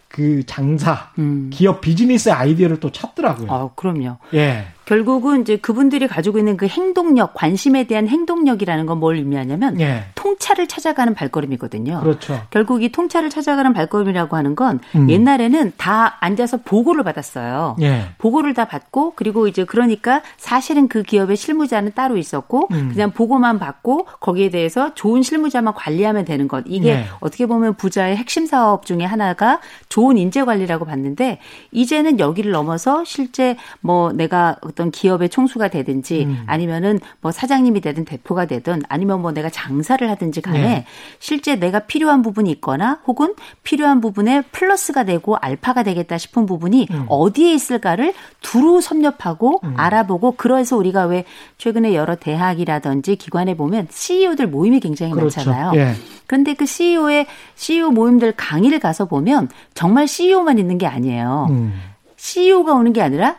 [0.09, 1.49] 그 장사, 음.
[1.53, 3.47] 기업 비즈니스 아이디어를 또 찾더라고요.
[3.49, 4.17] 아, 그럼요.
[4.33, 4.67] 예.
[4.89, 10.05] 결국은 이제 그분들이 가지고 있는 그 행동력, 관심에 대한 행동력이라는 건 뭘 의미하냐면 예.
[10.15, 12.01] 통찰을 찾아가는 발걸음이거든요.
[12.01, 12.41] 그렇죠.
[12.49, 15.09] 결국 이 통찰을 찾아가는 발걸음이라고 하는 건 음.
[15.09, 17.77] 옛날에는 다 앉아서 보고를 받았어요.
[17.81, 18.07] 예.
[18.17, 22.89] 보고를 다 받고 그리고 이제 그러니까 사실은 그 기업의 실무자는 따로 있었고 음.
[22.91, 26.63] 그냥 보고만 받고 거기에 대해서 좋은 실무자만 관리하면 되는 것.
[26.67, 27.05] 이게 예.
[27.19, 31.39] 어떻게 보면 부자의 핵심 사업 중에 하나가 좋은 인재 관리라고 봤는데
[31.71, 36.43] 이제는 여기를 넘어서 실제 뭐 내가 어떤 기업의 총수가 되든지 음.
[36.45, 40.85] 아니면은 뭐 사장님이 되든 대표가 되든 아니면 뭐 내가 장사를 하든지 간에 네.
[41.19, 47.05] 실제 내가 필요한 부분이 있거나 혹은 필요한 부분에 플러스가 되고 알파가 되겠다 싶은 부분이 음.
[47.09, 49.73] 어디에 있을까를 두루 섭렵하고 음.
[49.75, 51.25] 알아보고 그래서 우리가 왜
[51.57, 55.41] 최근에 여러 대학이라든지 기관에 보면 CEO들 모임이 굉장히 그렇죠.
[55.41, 55.73] 많잖아요.
[55.75, 55.93] 예.
[56.25, 61.47] 그런데 그 CEO의 CEO 모임들 강의를 가서 보면 정말 CEO만 있는 게 아니에요.
[61.49, 61.73] 음.
[62.15, 63.37] CEO가 오는 게 아니라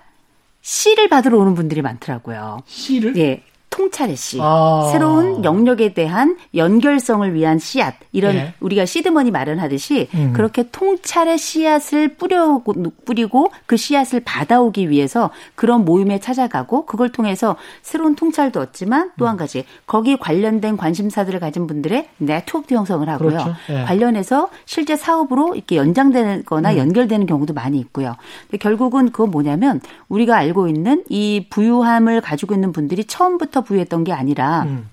[0.63, 2.59] 씨를 받으러 오는 분들이 많더라고요.
[2.67, 3.17] 씨를?
[3.17, 3.43] 예.
[3.71, 4.39] 통찰의 씨.
[4.41, 4.89] 아.
[4.93, 7.95] 새로운 영역에 대한 연결성을 위한 씨앗.
[8.13, 8.55] 이런 네.
[8.61, 10.33] 우리가 시드머니 마련하듯이 음.
[10.35, 12.61] 그렇게 통찰의 씨앗을 뿌려
[13.05, 19.39] 뿌리고 그 씨앗을 받아오기 위해서 그런 모임에 찾아가고 그걸 통해서 새로운 통찰도 얻지만 또한 음.
[19.39, 23.29] 가지 거기 관련된 관심사들을 가진 분들의 네트워크 형성을 하고요.
[23.29, 23.55] 그렇죠.
[23.69, 23.85] 네.
[23.85, 26.77] 관련해서 실제 사업으로 이렇게 연장되거나 음.
[26.77, 28.17] 연결되는 경우도 많이 있고요.
[28.43, 34.13] 근데 결국은 그건 뭐냐면 우리가 알고 있는 이 부유함을 가지고 있는 분들이 처음부터 부유했던 게
[34.13, 34.91] 아니라 음.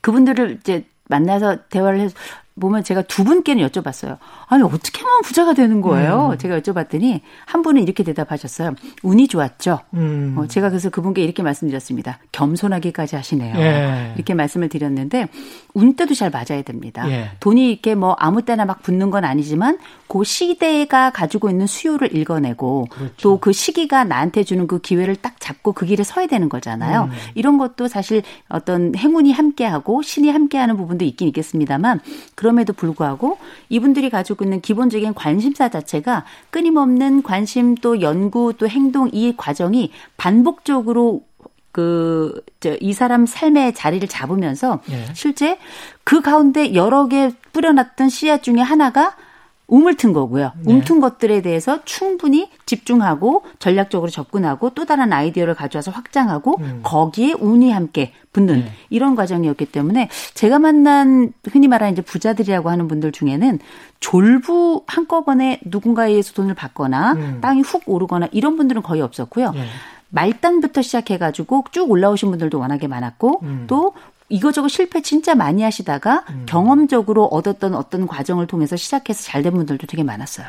[0.00, 2.16] 그분들을 이제 만나서 대화를 해서
[2.58, 4.18] 보면 제가 두 분께는 여쭤봤어요.
[4.46, 6.30] 아니 어떻게 하면 부자가 되는 거예요?
[6.32, 6.38] 음.
[6.38, 8.74] 제가 여쭤봤더니 한 분은 이렇게 대답하셨어요.
[9.02, 9.80] 운이 좋았죠.
[9.94, 10.34] 음.
[10.36, 12.18] 어, 제가 그래서 그분께 이렇게 말씀드렸습니다.
[12.32, 13.56] 겸손하기까지 하시네요.
[13.58, 14.12] 예.
[14.16, 15.28] 이렇게 말씀을 드렸는데
[15.74, 17.08] 운 때도 잘 맞아야 됩니다.
[17.10, 17.30] 예.
[17.40, 22.86] 돈이 이렇게 뭐 아무 때나 막 붙는 건 아니지만 그 시대가 가지고 있는 수요를 읽어내고
[22.90, 23.14] 그렇죠.
[23.16, 27.04] 또그 시기가 나한테 주는 그 기회를 딱 잡고 그 길에 서야 되는 거잖아요.
[27.04, 27.10] 음.
[27.34, 32.00] 이런 것도 사실 어떤 행운이 함께하고 신이 함께하는 부분도 있긴 있겠습니다만
[32.34, 39.08] 그 럼에도 불구하고 이분들이 가지고 있는 기본적인 관심사 자체가 끊임없는 관심 또 연구 또 행동
[39.12, 41.22] 이 과정이 반복적으로
[41.70, 45.04] 그, 저, 이 사람 삶의 자리를 잡으면서 예.
[45.14, 45.58] 실제
[46.02, 49.14] 그 가운데 여러 개 뿌려놨던 씨앗 중에 하나가
[49.68, 50.52] 우물튼 거고요.
[50.62, 50.72] 네.
[50.72, 56.80] 움튼 것들에 대해서 충분히 집중하고 전략적으로 접근하고 또 다른 아이디어를 가져와서 확장하고 음.
[56.82, 58.72] 거기에 운이 함께 붙는 네.
[58.88, 63.58] 이런 과정이었기 때문에 제가 만난 흔히 말하는 이제 부자들이라고 하는 분들 중에는
[64.00, 67.38] 졸부 한꺼번에 누군가에 의해서 돈을 받거나 음.
[67.42, 69.52] 땅이 훅 오르거나 이런 분들은 거의 없었고요.
[69.52, 69.66] 네.
[70.10, 73.64] 말단부터 시작해가지고 쭉 올라오신 분들도 워낙에 많았고 음.
[73.66, 73.92] 또
[74.30, 76.42] 이거저거 실패 진짜 많이 하시다가 음.
[76.46, 80.46] 경험적으로 얻었던 어떤 과정을 통해서 시작해서 잘 된 분들도 되게 많았어요.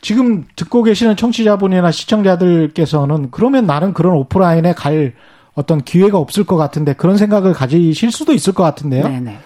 [0.00, 5.14] 지금 듣고 계시는 청취자분이나 시청자들께서는 그러면 나는 그런 오프라인에 갈
[5.54, 9.08] 어떤 기회가 없을 것 같은데 그런 생각을 가지실 수도 있을 것 같은데요.
[9.08, 9.38] 네네.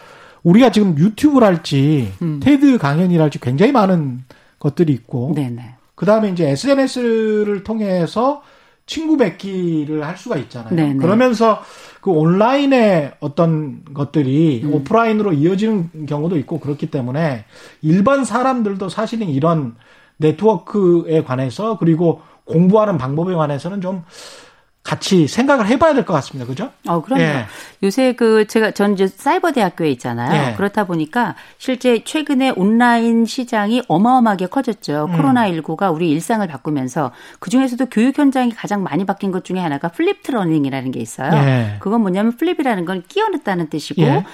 [0.43, 2.41] 우리가 지금 유튜브랄지 음.
[2.43, 4.25] 테드 강연이랄지 굉장히 많은
[4.59, 5.77] 것들이 있고 네네.
[5.95, 8.43] 그다음에 이제 SNS를 통해서
[8.91, 10.75] 친구 맺기를 할 수가 있잖아요.
[10.75, 10.97] 네네.
[10.97, 11.63] 그러면서
[12.01, 14.75] 그 온라인의 어떤 것들이 음.
[14.75, 17.45] 오프라인으로 이어지는 경우도 있고 그렇기 때문에
[17.83, 19.77] 일반 사람들도 사실은 이런
[20.17, 24.03] 네트워크에 관해서 그리고 공부하는 방법에 관해서는 좀
[24.83, 26.49] 같이 생각을 해봐야 될 것 같습니다.
[26.49, 26.71] 그죠?
[26.89, 27.23] 어, 그럼요.
[27.23, 27.45] 예.
[27.83, 30.53] 요새 그 제가 전 이제 사이버 대학교에 있잖아요.
[30.53, 30.57] 예.
[30.57, 35.07] 그렇다 보니까 실제 최근에 온라인 시장이 어마어마하게 커졌죠.
[35.11, 35.17] 음.
[35.17, 39.89] 코로나 19가 우리 일상을 바꾸면서 그 중에서도 교육 현장이 가장 많이 바뀐 것 중에 하나가
[39.89, 41.31] flipped learning이라는 게 있어요.
[41.35, 41.77] 예.
[41.81, 44.25] 그건 뭐냐면 flip이라는 건 끼워 넣다는 뜻이고 예.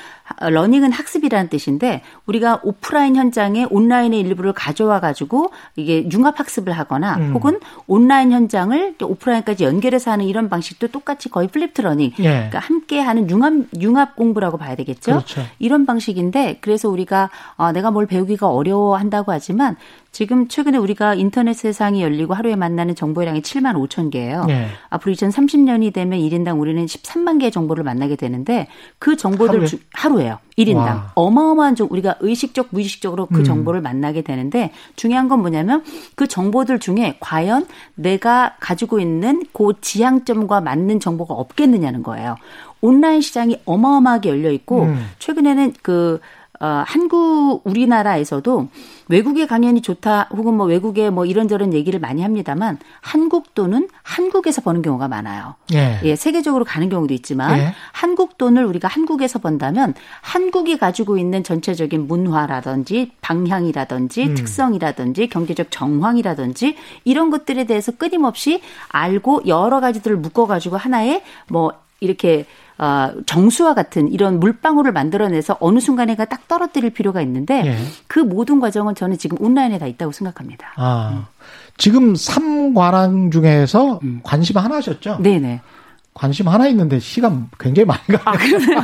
[0.40, 7.32] learning은 학습이라는 뜻인데 우리가 오프라인 현장에 온라인의 일부를 가져와 가지고 이게 융합 학습을 하거나 음.
[7.34, 12.12] 혹은 온라인 현장을 오프라인까지 연결해서 하는 이런 방식도 똑같이 거의 flipped learning.
[12.18, 12.22] 예.
[12.22, 15.12] 그러니까 함께 하는 융합 융합 공부라고 봐야 되겠죠.
[15.12, 15.42] 그렇죠.
[15.58, 19.76] 이런 방식인데 그래서 우리가 어, 내가 뭘 배우기가 어려워한다고 하지만
[20.16, 24.46] 지금 최근에 우리가 인터넷 세상이 열리고 하루에 만나는 정보량이 7만 5천 개예요.
[24.46, 24.68] 네.
[24.88, 28.66] 앞으로 2030년이 되면 1인당 우리는 13만 개의 정보를 만나게 되는데
[28.98, 29.66] 그 정보들 하루에?
[29.66, 30.38] 주, 하루에요.
[30.56, 30.76] 1인당.
[30.76, 31.12] 와.
[31.16, 33.44] 어마어마한 정 우리가 의식적 무의식적으로 그 음.
[33.44, 40.62] 정보를 만나게 되는데 중요한 건 뭐냐면 그 정보들 중에 과연 내가 가지고 있는 그 지향점과
[40.62, 42.36] 맞는 정보가 없겠느냐는 거예요.
[42.80, 45.10] 온라인 시장이 어마어마하게 열려 있고 음.
[45.18, 46.20] 최근에는 그
[46.60, 48.68] 어, 한국 우리나라에서도
[49.08, 54.82] 외국의 강연이 좋다 혹은 뭐 외국에 뭐 이런저런 얘기를 많이 합니다만 한국 돈은 한국에서 버는
[54.82, 55.54] 경우가 많아요.
[55.74, 56.00] 예.
[56.02, 57.74] 예 세계적으로 가는 경우도 있지만 예.
[57.92, 64.34] 한국 돈을 우리가 한국에서 번다면 한국이 가지고 있는 전체적인 문화라든지 방향이라든지 음.
[64.34, 72.46] 특성이라든지 경제적 정황이라든지 이런 것들에 대해서 끊임없이 알고 여러 가지들을 묶어 가지고 하나의 뭐 이렇게
[72.78, 77.76] 어, 정수와 같은 이런 물방울을 만들어내서 어느 순간에가 딱 떨어뜨릴 필요가 있는데 예.
[78.06, 80.72] 그 모든 과정은 저는 지금 온라인에 다 있다고 생각합니다.
[80.76, 81.24] 아, 음.
[81.78, 84.20] 지금 3관왕 중에서 음.
[84.22, 85.18] 관심 하나셨죠?
[85.22, 85.60] 네네.
[86.12, 88.20] 관심 하나 있는데 시간 굉장히 많이 가요.
[88.24, 88.80] 아, 그러네요.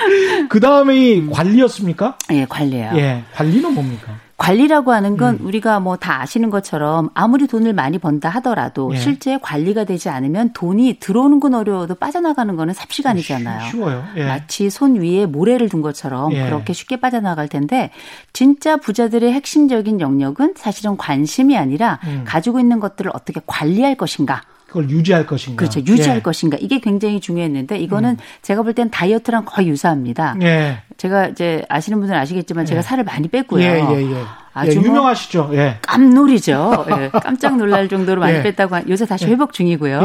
[0.48, 2.16] 그 다음이 관리였습니까?
[2.32, 2.92] 예, 관리예요.
[2.96, 4.14] 예, 관리는 뭡니까?
[4.40, 5.46] 관리라고 하는 건 음.
[5.46, 8.98] 우리가 뭐 다 아시는 것처럼 아무리 돈을 많이 번다 하더라도 예.
[8.98, 13.70] 실제 관리가 되지 않으면 돈이 들어오는 건 어려워도 빠져나가는 거는 삽시간이잖아요.
[13.70, 14.02] 쉬워요.
[14.16, 14.24] 예.
[14.24, 16.46] 마치 손 위에 모래를 둔 것처럼 예.
[16.46, 17.90] 그렇게 쉽게 빠져나갈 텐데
[18.32, 22.24] 진짜 부자들의 핵심적인 영역은 사실은 관심이 아니라 음.
[22.26, 24.40] 가지고 있는 것들을 어떻게 관리할 것인가.
[24.66, 25.56] 그걸 유지할 것인가.
[25.58, 25.80] 그렇죠.
[25.80, 26.22] 유지할 예.
[26.22, 26.56] 것인가.
[26.60, 28.16] 이게 굉장히 중요했는데 이거는 음.
[28.42, 30.36] 제가 볼 땐 다이어트랑 거의 유사합니다.
[30.42, 30.78] 예.
[31.00, 32.82] 제가 이제 아시는 분들은 아시겠지만 제가 예.
[32.82, 33.62] 살을 많이 뺐고요.
[33.64, 34.22] 예, 예, 예.
[34.52, 35.48] 아주 예, 유명하시죠.
[35.54, 35.78] 예.
[35.80, 36.84] 깜놀이죠.
[36.90, 38.42] 예, 깜짝 놀랄 정도로 많이 예.
[38.42, 39.30] 뺐다고 요새 다시 예.
[39.30, 40.02] 회복 중이고요.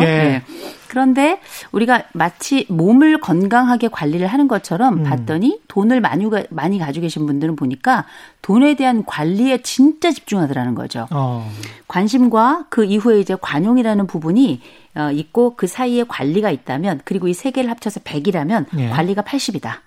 [0.87, 1.41] 그런데
[1.73, 5.03] 우리가 마치 몸을 건강하게 관리를 하는 것처럼 음.
[5.03, 8.05] 봤더니 돈을 많이 많이 가지고 계신 분들은 보니까
[8.41, 11.07] 돈에 대한 관리에 진짜 집중하더라는 거죠.
[11.11, 11.51] 어.
[11.89, 14.61] 관심과 그 이후에 이제 관용이라는 부분이
[14.95, 18.87] 어, 있고 그 사이에 관리가 있다면 그리고 이 세 개를 합쳐서 100이라면 예.
[18.89, 19.79] 관리가 80이다.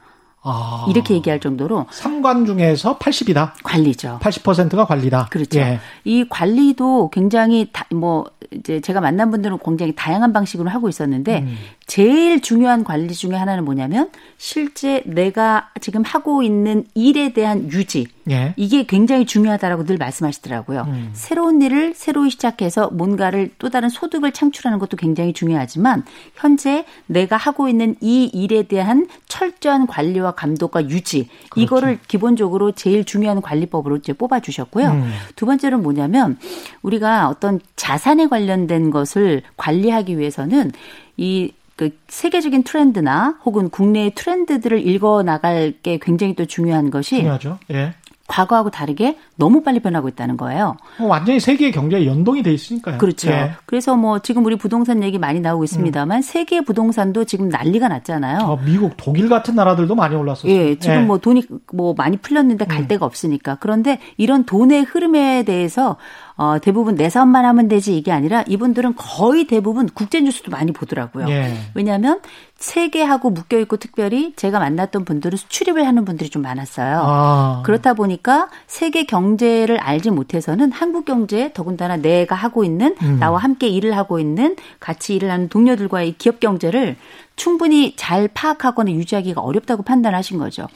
[0.42, 0.86] 아.
[0.88, 3.52] 이렇게 얘기할 정도로 3관 중에서 80이다.
[3.62, 4.18] 관리죠.
[4.22, 5.28] 80%가 관리다.
[5.30, 5.58] 그렇죠.
[5.58, 5.80] 예.
[6.04, 11.56] 이 관리도 굉장히 다, 뭐 이제 제가 만난 분들은 굉장히 다양한 방식으로 하고 있었는데 음.
[11.88, 18.52] 제일 중요한 관리 중에 하나는 뭐냐면 실제 내가 지금 하고 있는 일에 대한 유지 예.
[18.56, 20.84] 이게 굉장히 중요하다라고 늘 말씀하시더라고요.
[20.86, 21.10] 음.
[21.14, 27.70] 새로운 일을 새로 시작해서 뭔가를 또 다른 소득을 창출하는 것도 굉장히 중요하지만 현재 내가 하고
[27.70, 31.64] 있는 이 일에 대한 철저한 관리와 감독과 유지 그렇죠.
[31.64, 34.90] 이거를 기본적으로 제일 중요한 관리법으로 이제 뽑아 주셨고요.
[34.90, 35.10] 음.
[35.36, 36.36] 두 번째는 뭐냐면
[36.82, 40.72] 우리가 어떤 자산에 관련된 것을 관리하기 위해서는
[41.16, 47.60] 이 그 세계적인 트렌드나 혹은 국내의 트렌드들을 읽어 나갈 게 굉장히 또 중요한 것이 중요하죠.
[47.70, 47.94] 예.
[48.28, 50.76] 과거하고 다르게 너무 빨리 변하고 있다는 거예요.
[51.00, 52.98] 어, 완전히 세계 경제에 연동이 돼 있으니까요.
[52.98, 53.30] 그렇죠.
[53.30, 53.52] 예.
[53.64, 56.22] 그래서 뭐 지금 우리 부동산 얘기 많이 나오고 있습니다만 음.
[56.22, 58.44] 세계 부동산도 지금 난리가 났잖아요.
[58.44, 60.52] 어, 미국, 독일 같은 나라들도 많이 올랐었어요.
[60.52, 61.00] 예, 지금 예.
[61.00, 62.88] 뭐 돈이 뭐 많이 풀렸는데 갈 음.
[62.88, 63.56] 데가 없으니까.
[63.60, 65.96] 그런데 이런 돈의 흐름에 대해서
[66.36, 71.28] 어, 대부분 내선만 하면 되지 이게 아니라 이분들은 거의 대부분 국제 뉴스도 많이 보더라고요.
[71.30, 71.54] 예.
[71.74, 72.20] 왜냐하면
[72.58, 77.00] 세계하고 묶여 있고 특별히 제가 만났던 분들은 수출입을 하는 분들이 좀 많았어요.
[77.04, 77.62] 아.
[77.64, 83.18] 그렇다 보니까 세계 경제를 알지 못해서는 한국 경제 더군다나 내가 하고 있는 음.
[83.20, 86.96] 나와 함께 일을 하고 있는 같이 일을 하는 동료들과의 기업 경제를
[87.36, 90.66] 충분히 잘 파악하거나 유지하기가 어렵다고 판단하신 거죠.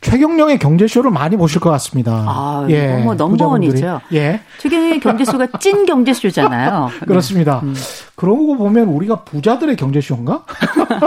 [0.00, 2.24] 최경령의 경제쇼를 많이 보실 것 같습니다.
[2.26, 4.00] 아, 예, 뭐 넘버원이죠.
[4.14, 4.40] 예.
[4.58, 6.90] 최경령의 경제쇼가 찐 경제쇼잖아요.
[7.06, 7.60] 그렇습니다.
[7.62, 7.74] 음.
[8.14, 10.44] 그러고 보면 우리가 부자들의 경제쇼인가?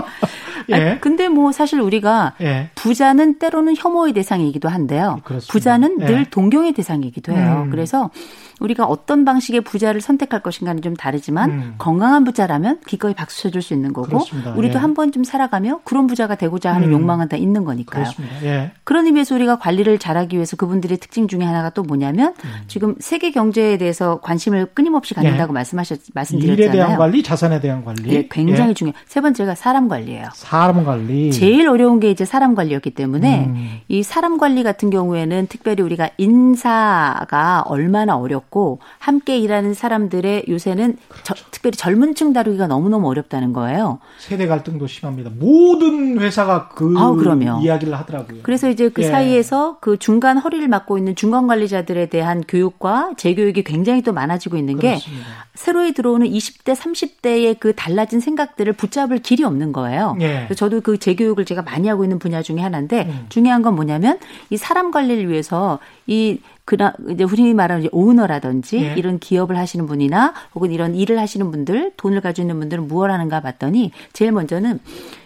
[0.69, 0.75] 예.
[0.75, 2.69] 아, 근데 뭐 사실 우리가 예.
[2.75, 5.19] 부자는 때로는 혐오의 대상이기도 한데요.
[5.23, 5.51] 그렇습니다.
[5.51, 6.05] 부자는 예.
[6.05, 7.63] 늘 동경의 대상이기도 해요.
[7.65, 7.71] 음.
[7.71, 8.09] 그래서
[8.63, 11.75] 우리가 어떤 방식의 부자를 선택할 것인가는 좀 다르지만 음.
[11.77, 14.53] 건강한 부자라면 기꺼이 박수 쳐줄 수 있는 거고 그렇습니다.
[14.53, 14.81] 우리도 예.
[14.81, 16.93] 한 번쯤 살아가며 그런 부자가 되고자 하는 음.
[16.93, 18.05] 욕망은 다 있는 거니까요.
[18.43, 18.71] 예.
[18.85, 22.51] 그런 의미에서 우리가 관리를 잘하기 위해서 그분들의 특징 중에 하나가 또 뭐냐면 음.
[22.67, 25.53] 지금 세계 경제에 대해서 관심을 끊임없이 갖는다고 예.
[25.55, 26.63] 말씀하셨 말씀드렸잖아요.
[26.63, 28.13] 일에 대한 관리, 자산에 대한 관리.
[28.13, 28.73] 예, 굉장히 예.
[28.73, 28.93] 중요.
[29.05, 30.29] 세 번째가 사람 관리예요.
[30.35, 31.31] 사람 관리.
[31.31, 33.79] 제일 어려운 게 이제 사람 관리였기 때문에 음.
[33.89, 38.52] 이 사람 관리 같은 경우에는 특별히 우리가 인사가 얼마나 어렵고
[38.99, 41.33] 함께 일하는 사람들의 요새는 그렇죠.
[41.35, 43.99] 저, 특별히 젊은 층 다루기가 너무너무 어렵다는 거예요.
[44.19, 45.31] 세대 갈등도 심합니다.
[45.33, 47.13] 모든 회사가 그 아,
[47.61, 48.39] 이야기를 하더라고요.
[48.43, 49.07] 그래서 이제 그 예.
[49.07, 54.77] 사이에서 그 중간 허리를 맡고 있는 중간 관리자들에 대한 교육과 재교육이 굉장히 또 많아지고 있는
[54.77, 55.23] 그렇습니다.
[55.23, 60.17] 게 새로이 들어오는 20대, 30대의 그 달라진 생각들을 붙잡을 길이 없는 거예요.
[60.21, 60.47] 예.
[60.55, 63.25] 저도 그 재교육을 제가 많이 하고 있는 분야 중에 하나인데 음.
[63.29, 68.95] 중요한 건 뭐냐면 이 사람 관리를 위해서 이 그나 이제 흔히 말하는 오너라든지 예.
[68.95, 73.41] 이런 기업을 하시는 분이나 혹은 이런 일을 하시는 분들 돈을 가지고 있는 분들은 무엇 하는가
[73.41, 74.79] 봤더니 제일 먼저는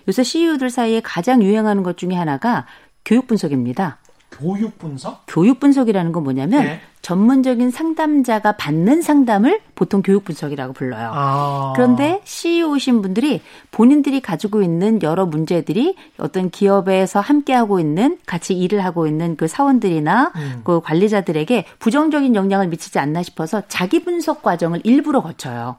[0.07, 2.65] 요새 CEO들 사이에 가장 유행하는 것 중에 하나가
[3.05, 3.97] 교육 분석입니다.
[4.31, 5.23] 교육 분석?
[5.27, 6.81] 교육 분석이라는 건 뭐냐면 예.
[7.07, 11.09] 전문적인 상담자가 받는 상담을 보통 교육 분석이라고 불러요.
[11.13, 11.71] 아.
[11.73, 13.39] 그런데 CEO신 분들이
[13.71, 19.47] 본인들이 가지고 있는 여러 문제들이 어떤 기업에서 함께 하고 있는 같이 일을 하고 있는 그
[19.47, 20.61] 사원들이나 음.
[20.65, 25.77] 그 관리자들에게 부정적인 영향을 미치지 않나 싶어서 자기 분석 과정을 일부러 거쳐요.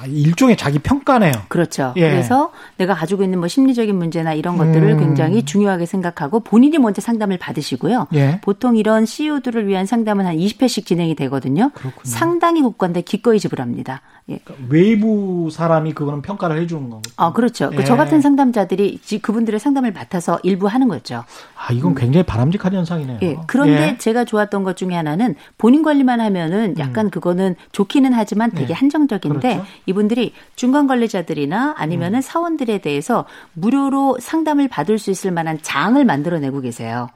[0.00, 1.32] 아, 일종의 자기 평가네요.
[1.48, 1.92] 그렇죠.
[1.96, 2.08] 예.
[2.08, 4.98] 그래서 내가 가지고 있는 뭐 심리적인 문제나 이런 것들을 음.
[4.98, 8.06] 굉장히 중요하게 생각하고 본인이 먼저 상담을 받으시고요.
[8.14, 8.40] 예.
[8.40, 11.70] 보통 이런 CEO들을 위한 상담은 한 20회 씩 진행이 되거든요.
[11.74, 12.02] 그렇군요.
[12.04, 14.00] 상당히 국가인데 기꺼이 지불합니다.
[14.30, 14.38] 예.
[14.44, 17.02] 그러니까 외부 사람이 그거는 평가를 해주는 거고.
[17.16, 17.70] 아 그렇죠.
[17.70, 17.84] 그 예.
[17.84, 21.24] 저 같은 상담자들이 그분들의 상담을 맡아서 일부 하는 거죠.
[21.56, 23.18] 아 이건 굉장히 바람직한 현상이네요.
[23.22, 23.36] 예.
[23.46, 23.98] 그런데 예.
[23.98, 27.10] 제가 좋았던 것 중에 하나는 본인 관리만 하면은 약간 음.
[27.10, 28.74] 그거는 좋기는 하지만 되게 예.
[28.74, 29.70] 한정적인데 그렇죠?
[29.86, 32.22] 이분들이 중간 관리자들이나 아니면은 음.
[32.22, 37.08] 사원들에 대해서 무료로 상담을 받을 수 있을 만한 장을 만들어내고 계세요.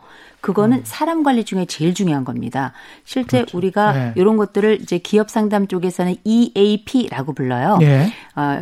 [0.45, 0.83] 그거는 음.
[0.85, 2.75] 사람 관리 중에 제일 중요한 겁니다.
[3.05, 3.57] 실제 그렇죠.
[3.57, 4.13] 우리가 네.
[4.15, 7.79] 이런 것들을 이제 기업 상담 쪽에서는 EAP라고 불러요.
[7.79, 8.13] 네.
[8.37, 8.61] 어,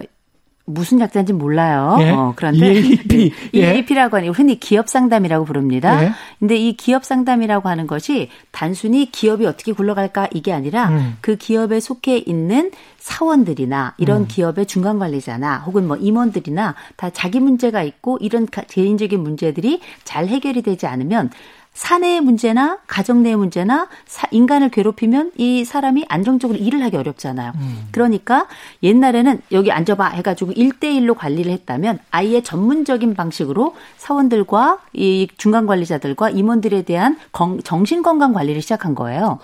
[0.65, 1.97] 무슨 약자인지 몰라요.
[2.01, 2.11] 예.
[2.11, 3.33] 어, 그런데 EAP.
[3.53, 6.05] EAP라고 하니 흔히 기업 상담이라고 부릅니다.
[6.05, 6.13] 예.
[6.39, 11.17] 근데 이 기업 상담이라고 하는 것이 단순히 기업이 어떻게 굴러갈까 이게 아니라 음.
[11.21, 14.29] 그 기업에 속해 있는 사원들이나 이런 음.
[14.29, 20.63] 기업의 중간 관리자나 혹은 뭐 임원들이나 다 자기 문제가 있고 이런 개인적인 문제들이 잘 해결이
[20.63, 21.31] 되지 않으면
[21.75, 27.53] 사내의 문제나 가정 내의 문제나 사, 인간을 괴롭히면 이 사람이 안정적으로 일을 하기 어렵잖아요.
[27.55, 27.89] 음.
[27.93, 28.47] 그러니까
[28.83, 36.83] 옛날에는 여기 앉아봐 해가지고 1대1로 관리를 했다면 아예 전문적인 방식으로 사원들과 이 중간 관리자들과 임원들에
[36.83, 37.17] 대한
[37.65, 39.39] 정신 건강 관리를 시작한 거예요.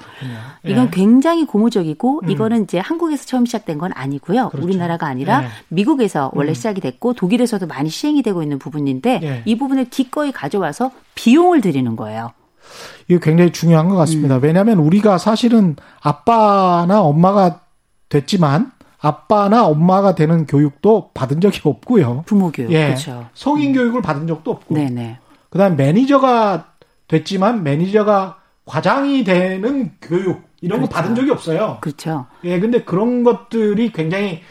[0.67, 0.71] 예.
[0.71, 2.31] 이건 굉장히 고무적이고 음.
[2.31, 4.51] 이거는 이제 한국에서 처음 시작된 건 아니고요.
[4.51, 4.67] 그렇죠.
[4.67, 5.49] 우리나라가 아니라 예.
[5.69, 6.55] 미국에서 원래 음.
[6.55, 9.43] 시작이 됐고 독일에서도 많이 시행이 되고 있는 부분인데 예.
[9.47, 12.31] 이 부분을 기꺼이 가져와서 비용을 들이는 거예요.
[13.09, 14.37] 이게 굉장히 중요한 것 같습니다.
[14.37, 14.43] 음.
[14.43, 17.63] 왜냐하면 우리가 사실은 아빠나 엄마가
[18.09, 22.23] 됐지만 아빠나 엄마가 되는 교육도 받은 적이 없고요.
[22.27, 22.71] 부모 교육.
[22.71, 22.89] 예.
[22.89, 23.27] 그렇죠.
[23.35, 23.75] 성인 음.
[23.75, 24.77] 교육을 받은 적도 없고.
[24.77, 25.19] 네네.
[25.51, 26.67] 그다음 매니저가
[27.09, 30.83] 됐지만 매니저가 과장이 되는 교육 이런 그렇죠.
[30.83, 31.79] 거 받은 적이 없어요.
[31.81, 32.27] 그렇죠.
[32.45, 34.43] 예, 근데 그런 것들이 굉장히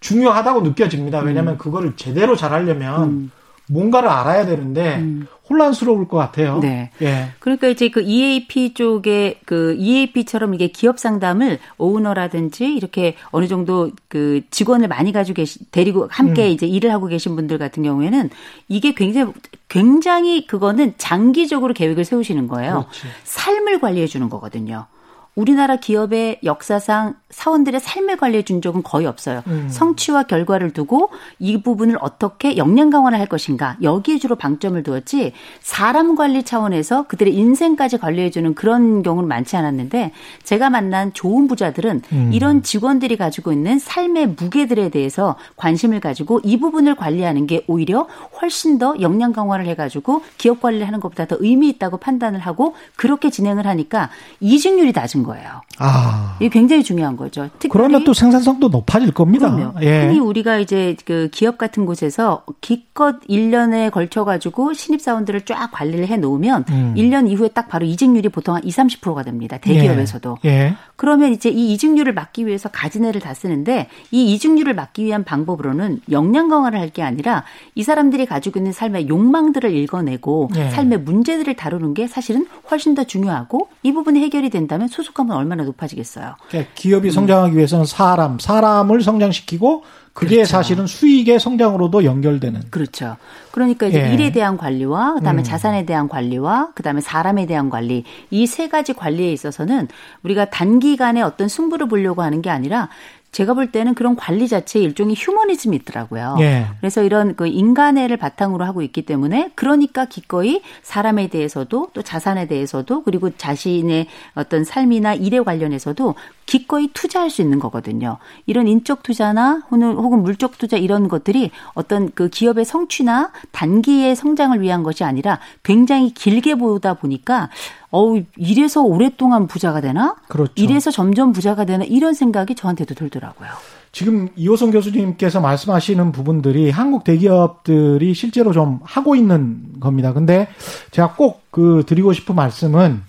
[0.00, 1.20] 중요하다고 느껴집니다.
[1.20, 1.58] 왜냐하면 음.
[1.58, 3.30] 그거를 제대로 잘하려면 음.
[3.72, 5.26] 뭔가를 알아야 되는데 음.
[5.48, 6.60] 혼란스러울 것 같아요.
[6.60, 6.90] 네.
[7.02, 7.30] 예.
[7.40, 14.42] 그러니까 이제 그 EAP 쪽에 그 EAP처럼 이게 기업 상담을 오너라든지 이렇게 어느 정도 그
[14.50, 16.50] 직원을 많이 가지고 계시 데리고 함께 음.
[16.50, 18.30] 이제 일을 하고 계신 분들 같은 경우에는
[18.68, 19.32] 이게 굉장히
[19.68, 22.86] 굉장히 그거는 장기적으로 계획을 세우시는 거예요.
[22.90, 23.06] 그렇지.
[23.24, 24.86] 삶을 관리해 주는 거거든요.
[25.34, 29.42] 우리나라 기업의 역사상 사원들의 삶을 관리해 준 적은 거의 없어요.
[29.46, 29.66] 음.
[29.70, 36.14] 성취와 결과를 두고 이 부분을 어떻게 역량 강화를 할 것인가 여기에 주로 방점을 두었지 사람
[36.16, 42.30] 관리 차원에서 그들의 인생까지 관리해 주는 그런 경우는 많지 않았는데 제가 만난 좋은 부자들은 음.
[42.34, 48.06] 이런 직원들이 가지고 있는 삶의 무게들에 대해서 관심을 가지고 이 부분을 관리하는 게 오히려
[48.40, 52.74] 훨씬 더 역량 강화를 해 가지고 기업 관리를 하는 것보다 더 의미 있다고 판단을 하고
[52.96, 55.62] 그렇게 진행을 하니까 이직률이 낮은 거예요.
[55.78, 56.36] 아.
[56.40, 57.48] 이게 굉장히 중요한 거죠.
[57.70, 59.50] 그러면 또 생산성도 높아질 겁니다.
[59.54, 59.74] 그럼요.
[59.82, 60.02] 예.
[60.06, 66.06] 흔히 우리가 이제 그 기업 같은 곳에서 기껏 1년에 걸쳐 가지고 신입 사원들을 쫙 관리를
[66.06, 66.94] 해 놓으면 음.
[66.96, 69.58] 1년 이후에 딱 바로 이직률이 보통 한 20, 30%가 됩니다.
[69.58, 70.38] 대기업에서도.
[70.44, 70.48] 예.
[70.48, 70.74] 예.
[70.96, 76.48] 그러면 이제 이 이직률을 막기 위해서 가진애를 다 쓰는데 이 이직률을 막기 위한 방법으로는 역량
[76.48, 80.68] 강화를 할 게 아니라 이 사람들이 가지고 있는 삶의 욕망들을 읽어내고 예.
[80.70, 85.64] 삶의 문제들을 다루는 게 사실은 훨씬 더 중요하고 이 부분이 해결이 된다면 소속 감은 얼마나
[85.64, 86.34] 높아지겠어요.
[86.48, 87.10] 그러니까 기업이 음.
[87.10, 90.50] 성장하기 위해서는 사람, 사람을 성장시키고 그게 그렇죠.
[90.50, 92.64] 사실은 수익의 성장으로도 연결되는.
[92.70, 93.16] 그렇죠.
[93.50, 94.12] 그러니까 이제 예.
[94.12, 95.44] 일에 대한 관리와 그다음에 음.
[95.44, 99.88] 자산에 대한 관리와 그다음에 사람에 대한 관리 이 세 가지 관리에 있어서는
[100.22, 102.90] 우리가 단기간에 어떤 승부를 보려고 하는 게 아니라
[103.32, 106.36] 제가 볼 때는 그런 관리 자체에 일종의 휴머니즘이 있더라고요.
[106.40, 106.66] 예.
[106.80, 113.02] 그래서 이런 그 인간애를 바탕으로 하고 있기 때문에 그러니까 기꺼이 사람에 대해서도 또 자산에 대해서도
[113.02, 116.14] 그리고 자신의 어떤 삶이나 일에 관련해서도
[116.46, 118.18] 기꺼이 투자할 수 있는 거거든요.
[118.46, 124.82] 이런 인적 투자나 혹은 물적 투자 이런 것들이 어떤 그 기업의 성취나 단기의 성장을 위한
[124.82, 127.50] 것이 아니라 굉장히 길게 보다 보니까
[127.90, 130.16] 어우 이래서 오랫동안 부자가 되나?
[130.28, 130.52] 그렇죠.
[130.56, 133.50] 이래서 점점 부자가 되나 이런 생각이 저한테도 들더라고요.
[133.92, 140.12] 지금 이호성 교수님께서 말씀하시는 부분들이 한국 대기업들이 실제로 좀 하고 있는 겁니다.
[140.12, 140.48] 근데
[140.90, 143.02] 제가 꼭 그 드리고 싶은 말씀은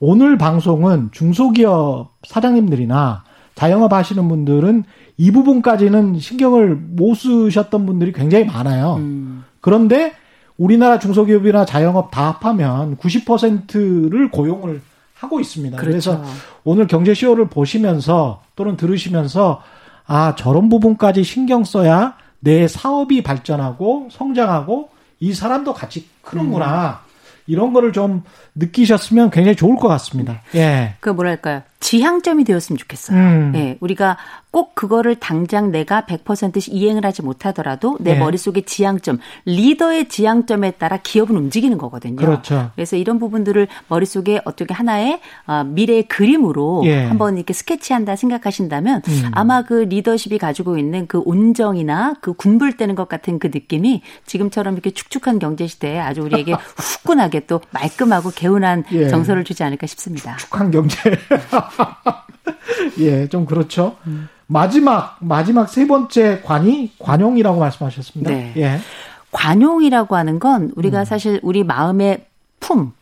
[0.00, 3.24] 오늘 방송은 중소기업 사장님들이나
[3.54, 4.84] 자영업 하시는 분들은
[5.16, 8.94] 이 부분까지는 신경을 못 쓰셨던 분들이 굉장히 많아요.
[8.98, 9.44] 음.
[9.60, 10.12] 그런데
[10.56, 14.80] 우리나라 중소기업이나 자영업 다 합하면 90%를 고용을
[15.14, 15.76] 하고 있습니다.
[15.76, 15.90] 그렇죠.
[16.20, 16.24] 그래서
[16.62, 19.62] 오늘 경제 쇼를 보시면서 또는 들으시면서
[20.06, 27.02] 아, 저런 부분까지 신경 써야 내 사업이 발전하고 성장하고 이 사람도 같이 크는구나.
[27.04, 27.07] 음.
[27.48, 28.22] 이런 거를 좀
[28.54, 30.42] 느끼셨으면 굉장히 좋을 것 같습니다.
[30.54, 30.94] 예.
[31.00, 31.62] 그 뭐랄까요.
[31.80, 33.18] 지향점이 되었으면 좋겠어요.
[33.18, 33.52] 음.
[33.54, 34.16] 예, 우리가
[34.50, 38.18] 꼭 그거를 당장 내가 100% 이행을 하지 못하더라도 내 네.
[38.18, 42.16] 머릿속의 지향점, 리더의 지향점에 따라 기업은 움직이는 거거든요.
[42.16, 42.70] 그렇죠.
[42.74, 47.04] 그래서 이런 부분들을 머릿속에 어떻게 하나의 어, 미래의 그림으로 예.
[47.04, 49.30] 한번 이렇게 스케치한다 생각하신다면 음.
[49.32, 54.90] 아마 그 리더십이 가지고 있는 그 온정이나 그 군불대는 것 같은 그 느낌이 지금처럼 이렇게
[54.90, 56.54] 축축한 경제 시대에 아주 우리에게
[57.04, 59.08] 후끈하게 또 말끔하고 개운한 예.
[59.08, 60.36] 정서를 주지 않을까 싶습니다.
[60.36, 60.98] 축축한 경제.
[62.98, 63.96] 예, 좀 그렇죠.
[64.06, 64.28] 음.
[64.46, 68.30] 마지막 마지막 세 번째 관이 관용이라고 말씀하셨습니다.
[68.30, 68.52] 네.
[68.56, 68.78] 예.
[69.30, 71.04] 관용이라고 하는 건 우리가 음.
[71.04, 72.24] 사실 우리 마음의
[72.60, 72.92] 품,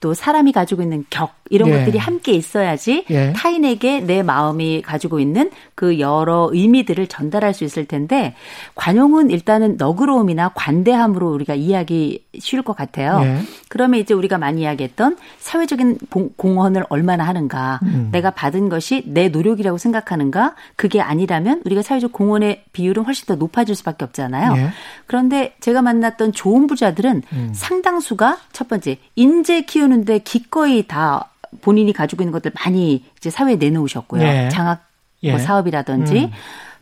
[0.00, 1.78] 또 사람이 가지고 있는 격 이런 예.
[1.78, 3.32] 것들이 함께 있어야지 예.
[3.34, 8.34] 타인에게 내 마음이 가지고 있는 그 여러 의미들을 전달할 수 있을 텐데
[8.74, 13.20] 관용은 일단은 너그러움이나 관대함으로 우리가 이해하기 쉬울 것 같아요.
[13.22, 13.38] 예.
[13.68, 15.98] 그러면 이제 우리가 많이 이야기했던 사회적인
[16.36, 18.08] 공헌을 얼마나 하는가, 음.
[18.12, 23.74] 내가 받은 것이 내 노력이라고 생각하는가, 그게 아니라면 우리가 사회적 공헌의 비율은 훨씬 더 높아질
[23.74, 24.56] 수밖에 없잖아요.
[24.56, 24.68] 예.
[25.06, 27.50] 그런데 제가 만났던 좋은 부자들은 음.
[27.54, 31.30] 상당수가 첫 번째 인재 키우는 데 기꺼이 다
[31.62, 34.22] 본인이 가지고 있는 것들 많이 이제 사회에 내놓으셨고요.
[34.22, 34.48] 예.
[34.50, 34.86] 장학
[35.22, 35.38] 뭐 예.
[35.38, 36.30] 사업이라든지 음.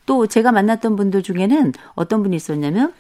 [0.04, 2.92] 또 제가 만났던 분들 중에는 어떤 분이 있었냐면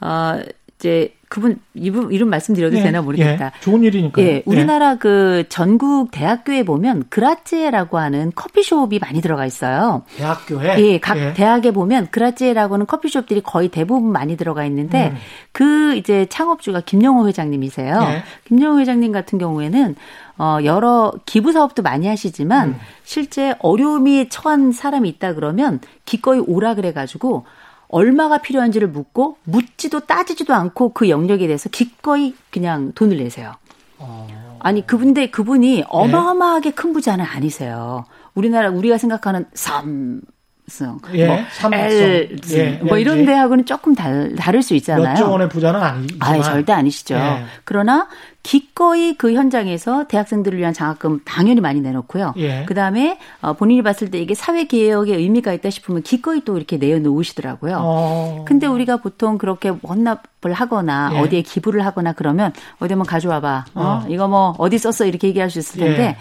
[0.00, 0.40] 어
[0.78, 3.46] 이제 그분 이분 이름 말씀드려도 예, 되나 모르겠다.
[3.46, 4.22] 예, 좋은 일이니까.
[4.22, 4.96] 예, 우리나라 예.
[4.98, 10.02] 그 전국 대학교에 보면 그라치에라고 하는 커피숍이 많이 들어가 있어요.
[10.16, 10.78] 대학교에?
[10.78, 11.34] 예, 각 예.
[11.34, 15.16] 대학에 보면 그라치에라고 하는 커피숍들이 거의 대부분 많이 들어가 있는데 음.
[15.50, 18.00] 그 이제 창업주가 김영호 회장님이세요.
[18.02, 18.22] 예.
[18.44, 19.96] 김영호 회장님 같은 경우에는
[20.38, 22.76] 어, 여러 기부 사업도 많이 하시지만 음.
[23.02, 27.46] 실제 어려움이 처한 사람이 있다 그러면 기꺼이 오라 그래가지고
[27.88, 33.54] 얼마가 필요한지를 묻고 묻지도 따지지도 않고 그 영역에 대해서 기꺼이 그냥 돈을 내세요.
[33.98, 34.58] 어.
[34.60, 35.84] 아니 그분데 그분이 네.
[35.88, 38.04] 어마어마하게 큰 부자는 아니세요.
[38.34, 40.20] 우리나라 우리가 생각하는 삼삼
[40.68, 41.38] 성, 예, 뭐
[41.72, 45.10] L, 예, 뭐 이런 데하고는 조금 달, 다를 수 있잖아요.
[45.10, 47.14] 몇조 원의 부자는 아니지만, 아, 절대 아니시죠.
[47.14, 47.44] 예.
[47.64, 48.08] 그러나
[48.42, 52.34] 기꺼이 그 현장에서 대학생들을 위한 장학금 당연히 많이 내놓고요.
[52.38, 52.64] 예.
[52.66, 56.78] 그 다음에 어, 본인이 봤을 때 이게 사회 개혁에 의미가 있다 싶으면 기꺼이 또 이렇게
[56.78, 57.78] 내어놓으시더라고요.
[57.80, 58.44] 어.
[58.46, 61.18] 근데 우리가 보통 그렇게 헌납을 하거나 예.
[61.20, 63.66] 어디에 기부를 하거나 그러면 어디 한번 가져와봐.
[63.74, 63.82] 어?
[63.82, 64.06] 어.
[64.08, 66.16] 이거 뭐 어디 썼어 이렇게 얘기할 수 있을 텐데.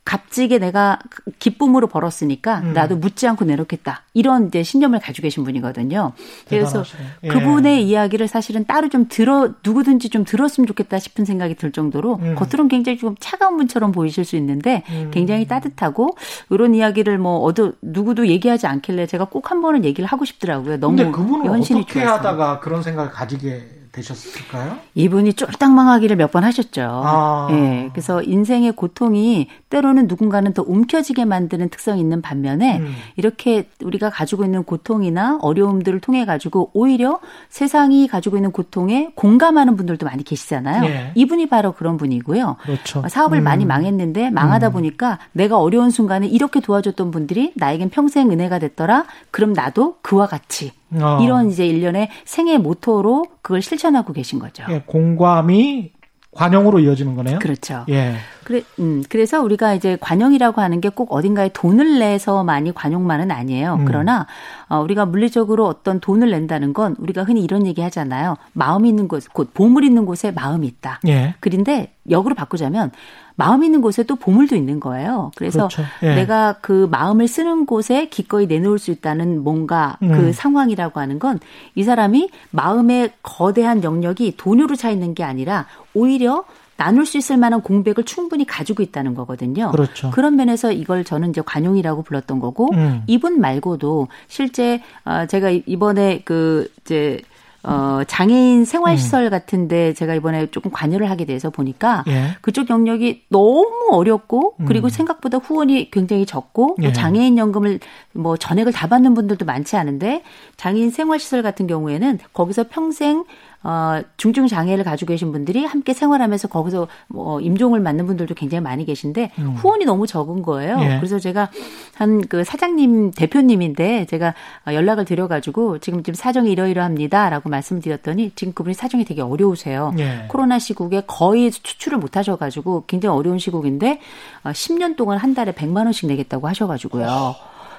[0.00, 0.10] 예.
[0.10, 0.98] 값지게 내가
[1.38, 2.72] 기쁨으로 벌었으니까 음.
[2.72, 4.02] 나도 묻지 않고 내놓겠다.
[4.14, 6.12] 이런 이제 신념을 가지고 계신 분이거든요.
[6.48, 6.82] 그래서
[7.22, 7.28] 예.
[7.28, 12.34] 그분의 이야기를 사실은 따로 좀 들어 누구든지 좀 들었으면 좋겠다 싶은 생각이 들 정도로 음.
[12.34, 15.10] 겉으로는 굉장히 좀 차가운 분처럼 보이실 수 있는데 음.
[15.12, 16.16] 굉장히 따뜻하고
[16.48, 20.78] 이런 이야기를 뭐 어디 누구도 얘기하지 않길래 제가 꼭 한 번은 얘기를 하고 싶더라고요.
[20.78, 22.12] 너무 근데 그분은 어떻게 좋아서.
[22.18, 24.78] 하다가 그런 생각을 가지게 되셨을까요?
[24.94, 26.82] 이분이 쫄딱 망하기를 몇 번 하셨죠.
[26.82, 27.48] 아.
[27.50, 27.88] 예.
[27.92, 32.94] 그래서 인생의 고통이 때로는 누군가는 더 움켜쥐게 만드는 특성이 있는 반면에 음.
[33.16, 37.18] 이렇게 우리가 가지고 있는 고통이나 어려움들을 통해 가지고 오히려
[37.48, 40.84] 세상이 가지고 있는 고통에 공감하는 분들도 많이 계시잖아요.
[40.84, 41.12] 예.
[41.16, 42.56] 이분이 바로 그런 분이고요.
[42.62, 43.02] 그렇죠.
[43.08, 43.44] 사업을 음.
[43.44, 44.72] 많이 망했는데 망하다 음.
[44.72, 49.06] 보니까 내가 어려운 순간에 이렇게 도와줬던 분들이 나에겐 평생 은혜가 됐더라.
[49.32, 51.18] 그럼 나도 그와 같이 어.
[51.22, 54.64] 이런 이제 일련의 생애 모토로 그걸 실천하고 계신 거죠.
[54.70, 55.92] 예, 공감이
[56.32, 57.40] 관용으로 이어지는 거네요.
[57.40, 57.84] 그렇죠.
[57.88, 58.14] 예.
[58.44, 63.74] 그래, 음, 그래서 우리가 이제 관용이라고 하는 게 꼭 어딘가에 돈을 내서만이 관용만은 아니에요.
[63.80, 63.84] 음.
[63.84, 64.26] 그러나
[64.68, 68.36] 어, 우리가 물리적으로 어떤 돈을 낸다는 건 우리가 흔히 이런 얘기 하잖아요.
[68.52, 71.00] 마음이 있는 곳, 곧 보물 있는 곳에 마음이 있다.
[71.08, 71.34] 예.
[71.40, 72.92] 그런데 역으로 바꾸자면
[73.40, 75.32] 마음 있는 곳에 또 보물도 있는 거예요.
[75.34, 75.82] 그래서 그렇죠.
[76.02, 76.14] 예.
[76.14, 80.10] 내가 그 마음을 쓰는 곳에 기꺼이 내놓을 수 있다는 뭔가 그 음.
[80.20, 81.40] 그 상황이라고 하는 건
[81.74, 86.44] 이 사람이 마음의 거대한 영역이 돈으로 차 있는 게 아니라 오히려
[86.76, 89.70] 나눌 수 있을 만한 공백을 충분히 가지고 있다는 거거든요.
[89.70, 90.10] 그렇죠.
[90.10, 93.02] 그런 면에서 이걸 저는 이제 관용이라고 불렀던 거고 음.
[93.06, 97.20] 이분 말고도 실제 어 제가 이번에 그 이제
[97.62, 99.30] 어, 장애인 생활시설 음.
[99.30, 102.36] 같은데 제가 이번에 조금 관여를 하게 돼서 보니까 예.
[102.40, 104.90] 그쪽 영역이 너무 어렵고 그리고 음.
[104.90, 106.92] 생각보다 후원이 굉장히 적고 예.
[106.92, 107.80] 장애인 연금을
[108.12, 110.22] 뭐 전액을 다 받는 분들도 많지 않은데
[110.56, 113.24] 장애인 생활시설 같은 경우에는 거기서 평생
[113.62, 118.86] 어, 중증 장애를 가지고 계신 분들이 함께 생활하면서 거기서 뭐 임종을 맞는 분들도 굉장히 많이
[118.86, 119.50] 계신데 음.
[119.56, 120.78] 후원이 너무 적은 거예요.
[120.80, 120.96] 예.
[120.98, 121.50] 그래서 제가
[121.96, 124.34] 한 그 사장님 대표님인데 제가
[124.66, 129.92] 연락을 드려가지고 지금 지금 사정이 이러이러합니다라고 말씀드렸더니 지금 그분이 사정이 되게 어려우세요.
[129.98, 130.26] 예.
[130.28, 134.00] 코로나 시국에 거의 추출을 못 하셔가지고 굉장히 어려운 시국인데
[134.44, 137.34] 10년 어, 동안 한 달에 100만 원씩 내겠다고 하셔가지고요.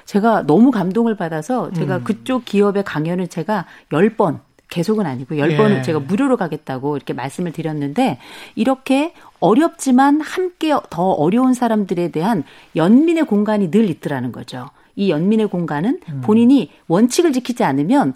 [0.06, 2.04] 제가 너무 감동을 받아서 제가 음.
[2.04, 4.40] 그쪽 기업의 강연을 제가 10번
[4.72, 5.82] 계속은 아니고 10번을 예.
[5.84, 8.18] 제가 무료로 가겠다고 이렇게 말씀을 드렸는데
[8.56, 12.44] 이렇게 어렵지만 함께 더 어려운 사람들에 대한
[12.76, 14.70] 연민의 공간이 늘 있더라는 거죠.
[14.96, 16.22] 이 연민의 공간은 음.
[16.24, 18.14] 본인이 원칙을 지키지 않으면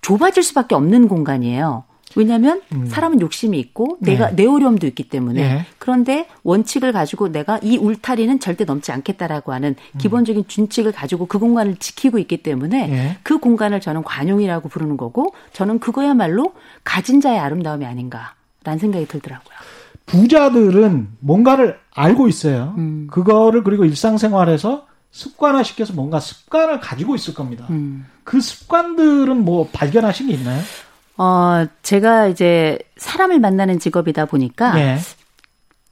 [0.00, 1.84] 좁아질 수밖에 없는 공간이에요.
[2.16, 2.86] 왜냐하면 음.
[2.86, 4.36] 사람은 욕심이 있고 내가 네.
[4.36, 5.66] 내 어려움도 있기 때문에 네.
[5.78, 9.98] 그런데 원칙을 가지고 내가 이 울타리는 절대 넘지 않겠다라고 하는 음.
[9.98, 13.18] 기본적인 준칙을 가지고 그 공간을 지키고 있기 때문에 네.
[13.22, 16.54] 그 공간을 저는 관용이라고 부르는 거고 저는 그거야말로
[16.84, 19.54] 가진 자의 아름다움이 아닌가라는 생각이 들더라고요.
[20.06, 22.74] 부자들은 뭔가를 알고 있어요.
[22.76, 23.08] 음.
[23.10, 27.66] 그거를 그리고 일상생활에서 습관화시켜서 뭔가 습관을 가지고 있을 겁니다.
[27.70, 28.04] 음.
[28.24, 30.60] 그 습관들은 뭐 발견하신 게 있나요?
[31.16, 34.98] 어, 제가 이제 사람을 만나는 직업이다 보니까 예.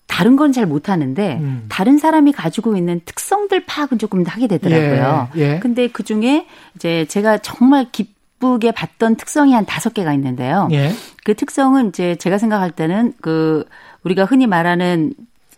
[0.07, 1.65] 다른 건 잘 못하는데 음.
[1.71, 5.29] 다른 사람이 가지고 있는 특성들 파악은 조금 하게 되더라고요.
[5.37, 5.41] 예.
[5.41, 5.59] 예.
[5.59, 10.69] 근데 그 중에 이제 제가 정말 기쁘게 봤던 특성이 한 다섯 개가 있는데요.
[10.73, 10.93] 예.
[11.25, 13.65] 그 특성은 이제 제가 생각할 때는 그
[14.05, 15.15] 우리가 흔히 말하는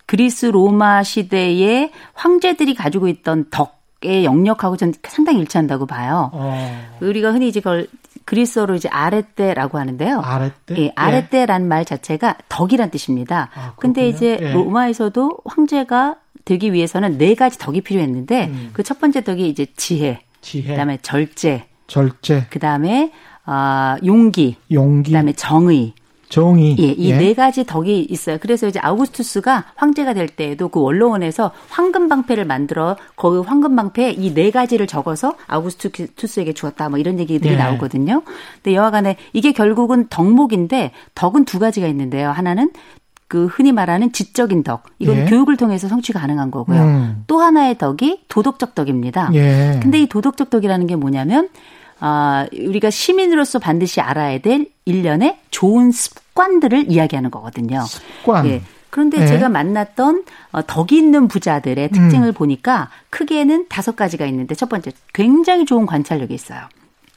[0.06, 6.30] 그리스 로마 시대의 황제들이 가지고 있던 덕 의 영역하고 전 상당히 일치한다고 봐요.
[6.34, 6.96] 어.
[7.00, 7.86] 우리가 흔히 이제 그걸
[8.24, 10.20] 그리스어로 이제 아랫대라고 하는데요.
[10.20, 10.78] 아랫대?
[10.78, 11.68] 예, 아랫대라는 예.
[11.68, 13.50] 말 자체가 덕이란 뜻입니다.
[13.54, 14.52] 아, 근데 이제 예.
[14.52, 18.70] 로마에서도 황제가 되기 위해서는 네 가지 덕이 필요했는데 음.
[18.72, 20.70] 그첫 번째 덕이 이제 지혜, 지혜.
[20.70, 23.12] 그다음에 절제, 절제, 그다음에
[23.44, 25.94] 아 용기, 용기, 그다음에 정의,
[26.34, 26.76] 정의.
[26.80, 27.34] 예, 이네 예.
[27.34, 28.38] 가지 덕이 있어요.
[28.40, 34.34] 그래서 이제 아우구스투스가 황제가 될 때에도 그 원로원에서 황금 방패를 만들어 거기 황금 방패에 이
[34.34, 36.88] 네 가지를 적어서 아우구스투스에게 주었다.
[36.88, 37.56] 뭐 이런 얘기들이 예.
[37.56, 38.22] 나오거든요.
[38.62, 42.30] 근데 여하간에 이게 결국은 덕목인데 덕은 두 가지가 있는데요.
[42.30, 42.72] 하나는
[43.28, 44.84] 그 흔히 말하는 지적인 덕.
[44.98, 45.24] 이건 예.
[45.26, 46.82] 교육을 통해서 성취 가능한 거고요.
[46.82, 47.24] 음.
[47.28, 49.30] 또 하나의 덕이 도덕적 덕입니다.
[49.34, 49.78] 예.
[49.80, 51.48] 근데 이 도덕적 덕이라는 게 뭐냐면
[52.00, 56.23] 아, 우리가 시민으로서 반드시 알아야 될 일련의 좋은 습관
[56.60, 57.82] 들을 이야기하는 거거든요.
[57.82, 58.46] 습관.
[58.46, 58.62] 예.
[58.90, 59.26] 그런데 네.
[59.26, 62.32] 제가 만났던 어, 덕이 있는 부자들의 특징을 음.
[62.32, 66.68] 보니까 크게는 다섯 가지가 있는데 첫 번째 굉장히 좋은 관찰력이 있어요.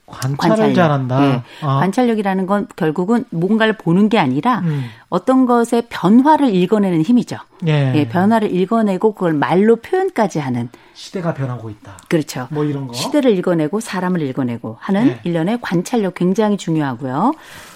[0.07, 0.75] 관찰을 관찰력.
[0.75, 1.19] 잘한다.
[1.19, 1.43] 네.
[1.61, 1.79] 아.
[1.81, 4.85] 관찰력이라는 건 결국은 뭔가를 보는 게 아니라 음.
[5.09, 7.37] 어떤 것의 변화를 읽어내는 힘이죠.
[7.67, 7.93] 예.
[7.93, 8.07] 예.
[8.07, 11.97] 변화를 읽어내고 그걸 말로 표현까지 하는 시대가 변하고 있다.
[12.07, 12.47] 그렇죠.
[12.51, 12.93] 뭐 이런 거.
[12.93, 15.19] 시대를 읽어내고 사람을 읽어내고 하는 네.
[15.25, 17.33] 일련의 관찰력 굉장히 중요하고요.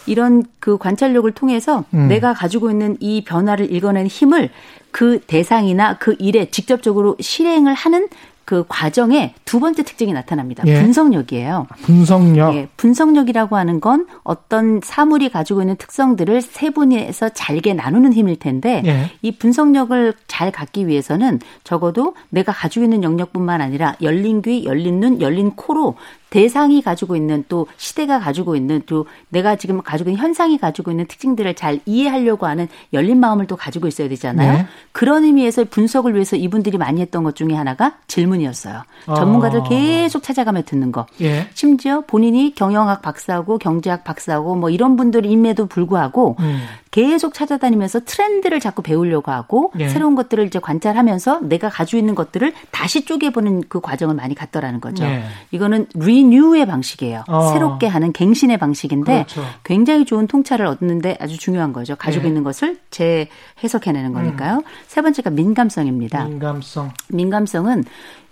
[0.07, 2.07] 이런 그 관찰력을 통해서 음.
[2.07, 4.49] 내가 가지고 있는 이 변화를 읽어내는 힘을
[4.91, 8.07] 그 대상이나 그 일에 직접적으로 실행을 하는
[8.45, 10.63] 그 과정에 두 번째 특징이 나타납니다.
[10.65, 10.81] 예.
[10.81, 11.67] 분석력이에요.
[11.83, 12.55] 분석력.
[12.55, 19.11] 예, 분석력이라고 하는 건 어떤 사물이 가지고 있는 특성들을 세분해서 잘게 나누는 힘일 텐데 예.
[19.21, 25.21] 이 분석력을 잘 갖기 위해서는 적어도 내가 가지고 있는 영역뿐만 아니라 열린 귀, 열린 눈,
[25.21, 25.95] 열린 코로
[26.31, 31.05] 대상이 가지고 있는 또 시대가 가지고 있는 또 내가 지금 가지고 있는 현상이 가지고 있는
[31.05, 34.53] 특징들을 잘 이해하려고 하는 열린 마음을 또 가지고 있어야 되잖아요.
[34.53, 34.65] 네.
[34.93, 38.83] 그런 의미에서 분석을 위해서 이분들이 많이 했던 것 중에 하나가 질문이었어요.
[39.07, 39.15] 어.
[39.15, 41.05] 전문가들 계속 찾아가며 듣는 거.
[41.19, 41.49] 예.
[41.53, 46.61] 심지어 본인이 경영학 박사고 경제학 박사고 뭐 이런 분들임에도 불구하고 음.
[46.91, 49.89] 계속 찾아다니면서 트렌드를 자꾸 배우려고 하고 예.
[49.89, 55.03] 새로운 것들을 이제 관찰하면서 내가 가지고 있는 것들을 다시 쪼개보는 그 과정을 많이 갔더라는 거죠.
[55.05, 55.23] 예.
[55.51, 57.23] 이거는 리 뉴의 방식이에요.
[57.27, 57.51] 어.
[57.53, 59.43] 새롭게 하는 갱신의 방식인데 그렇죠.
[59.63, 61.95] 굉장히 좋은 통찰을 얻는데 아주 중요한 거죠.
[61.95, 62.27] 가지고 예.
[62.29, 64.57] 있는 것을 재해석해내는 거니까요.
[64.57, 64.61] 음.
[64.87, 66.25] 세 번째가 민감성입니다.
[66.25, 66.91] 민감성.
[67.09, 67.83] 민감성은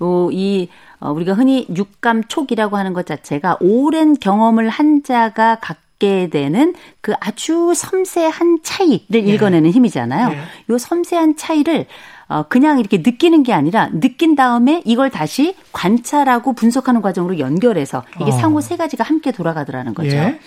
[0.02, 0.70] 요이
[1.00, 7.14] 어, 우리가 흔히 육감촉이라고 하는 것 자체가 오랜 경험을 한 자가 각 갖게 되는 그
[7.20, 9.20] 아주 섬세한 차이를 네.
[9.20, 10.30] 읽어내는 힘이잖아요.
[10.30, 10.38] 네.
[10.70, 11.86] 요 섬세한 차이를
[12.30, 18.32] 어, 그냥 이렇게 느끼는 게 아니라 느낀 다음에 이걸 다시 관찰하고 분석하는 과정으로 연결해서 이게
[18.32, 18.32] 어.
[18.32, 20.16] 상호 세 가지가 함께 돌아가더라는 거죠.
[20.16, 20.40] 예.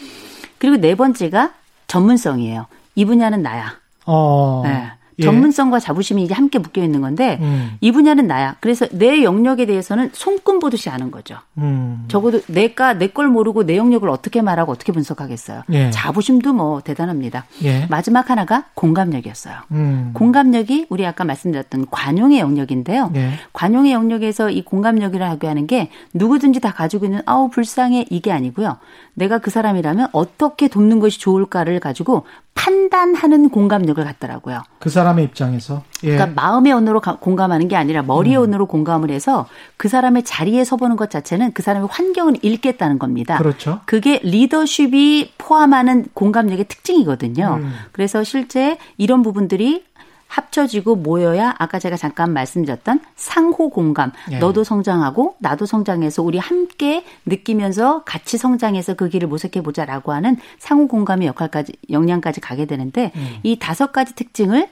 [0.58, 1.52] 그리고 네 번째가
[1.88, 2.66] 전문성이에요.
[2.94, 3.74] 이 분야는 나야.
[4.06, 4.62] 어.
[4.64, 4.92] 네.
[5.18, 5.22] 예.
[5.24, 7.76] 전문성과 자부심이 이제 함께 묶여 있는 건데 음.
[7.80, 8.56] 이 분야는 나야.
[8.60, 11.36] 그래서 내 영역에 대해서는 손금 보듯이 아는 거죠.
[11.58, 12.04] 음.
[12.08, 15.64] 적어도 내가 내 걸 모르고 내 영역을 어떻게 말하고 어떻게 분석하겠어요.
[15.72, 15.90] 예.
[15.90, 17.44] 자부심도 뭐 대단합니다.
[17.62, 17.86] 예.
[17.90, 19.56] 마지막 하나가 공감력이었어요.
[19.72, 20.12] 음.
[20.14, 23.12] 공감력이 우리 아까 말씀드렸던 관용의 영역인데요.
[23.16, 23.32] 예.
[23.52, 28.78] 관용의 영역에서 이 공감력이라고 하는 게 누구든지 다 가지고 있는 아우 불쌍해 이게 아니고요.
[29.14, 34.62] 내가 그 사람이라면 어떻게 돕는 것이 좋을까를 가지고 판단하는 공감력을 갖더라고요.
[34.78, 35.82] 그 사람 의 입장에서.
[36.04, 36.16] 예.
[36.16, 38.42] 그러니까 마음의 언어로 공감하는 게 아니라 머리의 음.
[38.44, 39.46] 언어로 공감을 해서
[39.76, 43.38] 그 사람의 자리에 서보는 것 자체는 그 사람의 환경을 읽겠다는 겁니다.
[43.38, 43.80] 그렇죠.
[43.84, 47.58] 그게 리더십이 포함하는 공감력의 특징이거든요.
[47.60, 47.72] 음.
[47.92, 49.84] 그래서 실제 이런 부분들이
[50.32, 54.12] 합쳐지고 모여야 아까 제가 잠깐 말씀드렸던 상호 공감.
[54.30, 54.38] 예.
[54.38, 60.88] 너도 성장하고 나도 성장해서 우리 함께 느끼면서 같이 성장해서 그 길을 모색해 보자라고 하는 상호
[60.88, 63.36] 공감의 역할까지 역량까지 가게 되는데 음.
[63.42, 64.68] 이 다섯 가지 특징을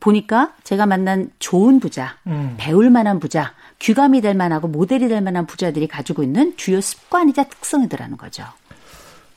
[0.00, 2.54] 보니까 제가 만난 좋은 부자, 음.
[2.56, 8.16] 배울 만한 부자, 귀감이 될 만하고 모델이 될 만한 부자들이 가지고 있는 주요 습관이자 특성이더라는
[8.16, 8.44] 거죠.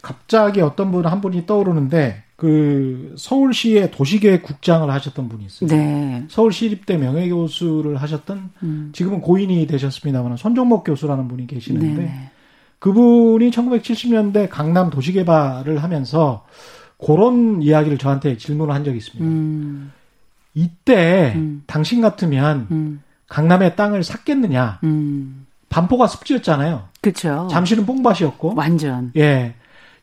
[0.02, 5.70] 갑자기 어떤 분 한 분이 떠오르는데 그 서울시의 도시계획 국장을 하셨던 분이 있어요.
[5.70, 6.26] 네.
[6.28, 8.90] 서울시립대 명예교수를 하셨던 음.
[8.94, 12.32] 지금은 고인이 되셨습니다만 손종목 교수라는 분이 계시는데 네
[12.80, 16.46] 그분이 1970년대 강남 도시개발을 하면서
[17.04, 19.24] 그런 이야기를 저한테 질문을 한 적이 있습니다.
[19.24, 19.92] 음.
[20.56, 21.64] 이때 음.
[21.68, 23.04] 당신 같으면 음.
[23.30, 24.80] 강남의 땅을 샀겠느냐?
[24.84, 25.46] 음.
[25.70, 26.90] 반포가 습지였잖아요.
[27.02, 27.48] 그렇죠.
[27.50, 28.56] 잠실은 뽕밭이었고.
[28.56, 29.12] 완전.
[29.16, 29.56] 예.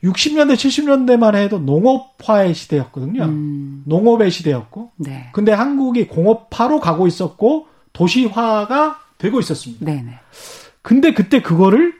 [0.04, 3.24] 60년대, 70년대만 해도 농업화의 시대였거든요.
[3.24, 3.82] 음.
[3.86, 4.92] 농업의 시대였고.
[4.96, 5.28] 네.
[5.32, 9.84] 근데 한국이 공업화로 가고 있었고 도시화가 되고 있었습니다.
[9.84, 10.18] 네네.
[10.82, 11.94] 근데 그때 그거를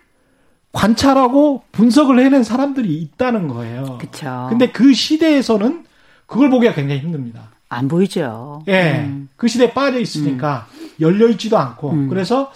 [0.72, 3.98] 관찰하고 분석을 해낸 사람들이 있다는 거예요.
[3.98, 4.46] 그렇죠.
[4.48, 5.84] 근데 그 시대에서는
[6.26, 7.50] 그걸 보기가 굉장히 힘듭니다.
[7.68, 8.62] 안 보이죠.
[8.68, 9.04] 예.
[9.06, 9.28] 음.
[9.36, 10.90] 그 시대에 빠져 있으니까 음.
[11.00, 11.90] 열려 있지도 않고.
[11.90, 12.08] 음.
[12.08, 12.52] 그래서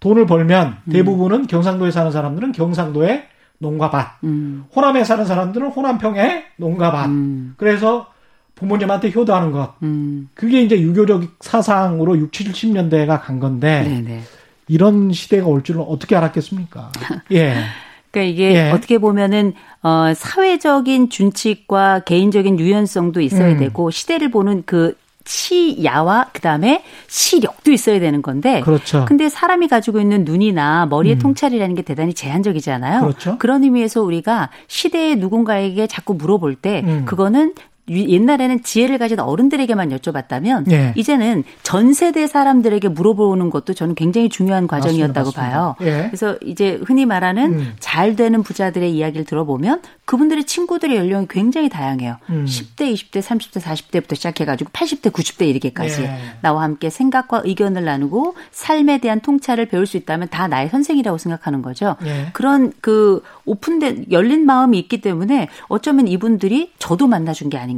[0.00, 0.92] 돈을 벌면 음.
[0.92, 3.28] 대부분은 경상도에 사는 사람들은 경상도에
[3.64, 4.18] 농가밭.
[4.24, 4.64] 음.
[4.74, 7.06] 호남에 사는 사람들은 호남평에 농가밭.
[7.08, 7.54] 음.
[7.56, 8.06] 그래서
[8.54, 9.74] 부모님한테 효도하는 것.
[9.82, 10.28] 음.
[10.34, 14.20] 그게 이제 유교적 사상으로 60, 70년대가 간 건데 네네.
[14.68, 16.92] 이런 시대가 올 줄은 어떻게 알았겠습니까?
[17.32, 17.54] 예.
[18.10, 18.70] 그러니까 이게 예.
[18.70, 23.58] 어떻게 보면은 어 사회적인 준칙과 개인적인 유연성도 있어야 음.
[23.58, 29.04] 되고 시대를 보는 그 치야와 그다음에 시력도 있어야 되는 건데 그렇죠.
[29.06, 31.18] 근데 사람이 가지고 있는 눈이나 머리의 음.
[31.18, 33.00] 통찰이라는 게 대단히 제한적이잖아요.
[33.00, 33.38] 그렇죠.
[33.38, 37.04] 그런 의미에서 우리가 시대의 누군가에게 자꾸 물어볼 때 음.
[37.06, 37.54] 그거는
[37.88, 40.94] 옛날에는 지혜를 가진 어른들에게만 여쭤봤다면 예.
[40.96, 45.42] 이제는 전 세대 사람들에게 물어보는 것도 저는 굉장히 중요한 과정이었다고 맞습니다.
[45.42, 45.76] 봐요.
[45.82, 46.06] 예.
[46.06, 47.72] 그래서 이제 흔히 말하는 음.
[47.80, 52.16] 잘 되는 부자들의 이야기를 들어보면 그분들의 친구들의 연령이 굉장히 다양해요.
[52.30, 52.46] 음.
[52.46, 56.18] 10대, 20대, 30대, 40대부터 시작해가지고 80대, 90대 이르기까지 예.
[56.40, 61.60] 나와 함께 생각과 의견을 나누고 삶에 대한 통찰을 배울 수 있다면 다 나의 선생이라고 생각하는
[61.60, 61.96] 거죠.
[62.06, 62.28] 예.
[62.32, 67.73] 그런 그 오픈된 열린 마음이 있기 때문에 어쩌면 이분들이 저도 만나준 게 아닌가.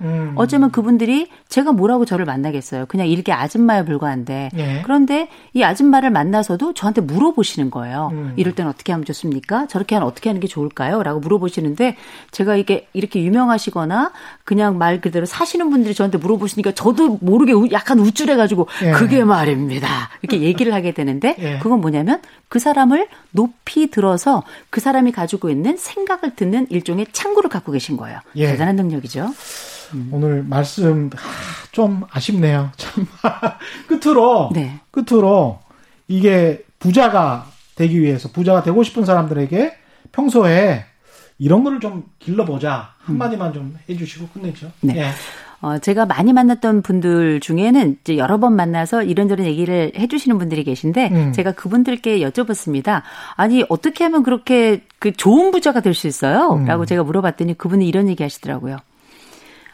[0.00, 0.32] 음.
[0.36, 2.86] 어쩌면 그분들이 제가 뭐라고 저를 만나겠어요.
[2.86, 4.82] 그냥 이렇게 아줌마에 불과한데 예.
[4.84, 8.10] 그런데 이 아줌마를 만나서도 저한테 물어보시는 거예요.
[8.12, 8.34] 음.
[8.36, 9.66] 이럴 때는 어떻게 하면 좋습니까?
[9.66, 11.02] 저렇게 하면 어떻게 하는 게 좋을까요?
[11.02, 11.96] 라고 물어보시는 하시는데
[12.30, 14.12] 제가 이게 이렇게 유명하시거나
[14.44, 18.90] 그냥 말 그대로 사시는 분들이 저한테 물어보시니까 저도 모르게 약간 우쭐해가지고 예.
[18.92, 20.10] 그게 말입니다.
[20.22, 21.58] 이렇게 얘기를 하게 되는데 예.
[21.62, 27.72] 그건 뭐냐면 그 사람을 높이 들어서 그 사람이 가지고 있는 생각을 듣는 일종의 창구를 갖고
[27.72, 28.18] 계신 거예요.
[28.36, 28.48] 예.
[28.48, 29.32] 대단한 능력이죠.
[29.94, 30.08] 음.
[30.12, 31.10] 오늘 말씀
[31.72, 32.70] 좀 아쉽네요.
[32.76, 33.06] 참
[33.86, 34.80] 끝으로 네.
[34.90, 35.58] 끝으로
[36.08, 39.74] 이게 부자가 되기 위해서 부자가 되고 싶은 사람들에게
[40.12, 40.84] 평소에
[41.38, 44.70] 이런 거를 좀 길러보자 한마디만 좀 해주시고 끝내죠.
[44.82, 44.96] 네.
[44.98, 45.10] 예.
[45.62, 51.08] 어, 제가 많이 만났던 분들 중에는 이제 여러 번 만나서 이런저런 얘기를 해주시는 분들이 계신데
[51.12, 51.32] 음.
[51.32, 53.02] 제가 그분들께 여쭤봤습니다.
[53.36, 56.48] 아니 어떻게 하면 그렇게 그 좋은 부자가 될 수 있어요?
[56.54, 56.64] 음.
[56.64, 58.78] 라고 제가 물어봤더니 그분이 이런 얘기 하시더라고요.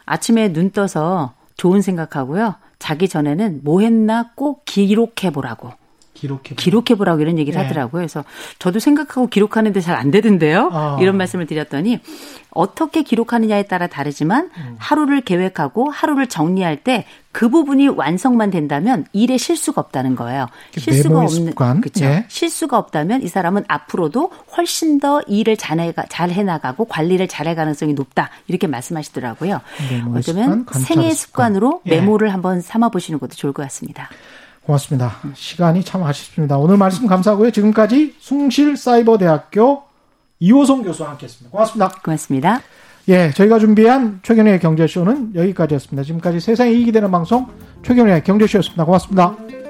[0.07, 2.55] 아침에 눈 떠서 좋은 생각하고요.
[2.79, 5.73] 자기 전에는 뭐 했나 꼭 기록해 보라고.
[6.17, 7.67] 기록해 기록해보라고 이런 얘기를 네.
[7.67, 8.01] 하더라고요.
[8.01, 8.25] 그래서
[8.59, 10.71] 저도 생각하고 기록하는데 잘 안 되던데요.
[10.73, 10.99] 어.
[11.01, 12.01] 이런 말씀을 드렸더니
[12.51, 14.77] 어떻게 기록하느냐에 따라 다르지만 음.
[14.79, 17.07] 하루를 계획하고 하루를 정리할 때
[17.37, 20.47] 그 부분이 완성만 된다면 일에 실수가 없다는 거예요.
[20.75, 22.07] 실수가 없는 그렇죠.
[22.07, 22.25] 예.
[22.29, 28.67] 실수가 없다면 이 사람은 앞으로도 훨씬 더 일을 잘 해나가고 관리를 잘할 가능성이 높다 이렇게
[28.67, 29.61] 말씀하시더라고요.
[30.15, 31.91] 어쩌면 생애 습관으로 예.
[32.01, 34.09] 메모를 한번 삼아 보시는 것도 좋을 것 같습니다.
[34.67, 35.13] 고맙습니다.
[35.35, 36.59] 시간이 참 아쉽습니다.
[36.59, 37.53] 오늘 말씀 감사하고요.
[37.53, 39.85] 지금까지 숭실사이버대학교
[40.41, 41.51] 이호성 교수와 함께했습니다.
[41.53, 41.89] 고맙습니다.
[42.05, 42.61] 고맙습니다.
[43.09, 46.03] 예, 저희가 준비한 최경영의 경제쇼는 여기까지였습니다.
[46.03, 47.47] 지금까지 세상에 이익이 되는 방송
[47.85, 48.85] 최경영의 경제쇼였습니다.
[48.85, 49.66] 고맙습니다.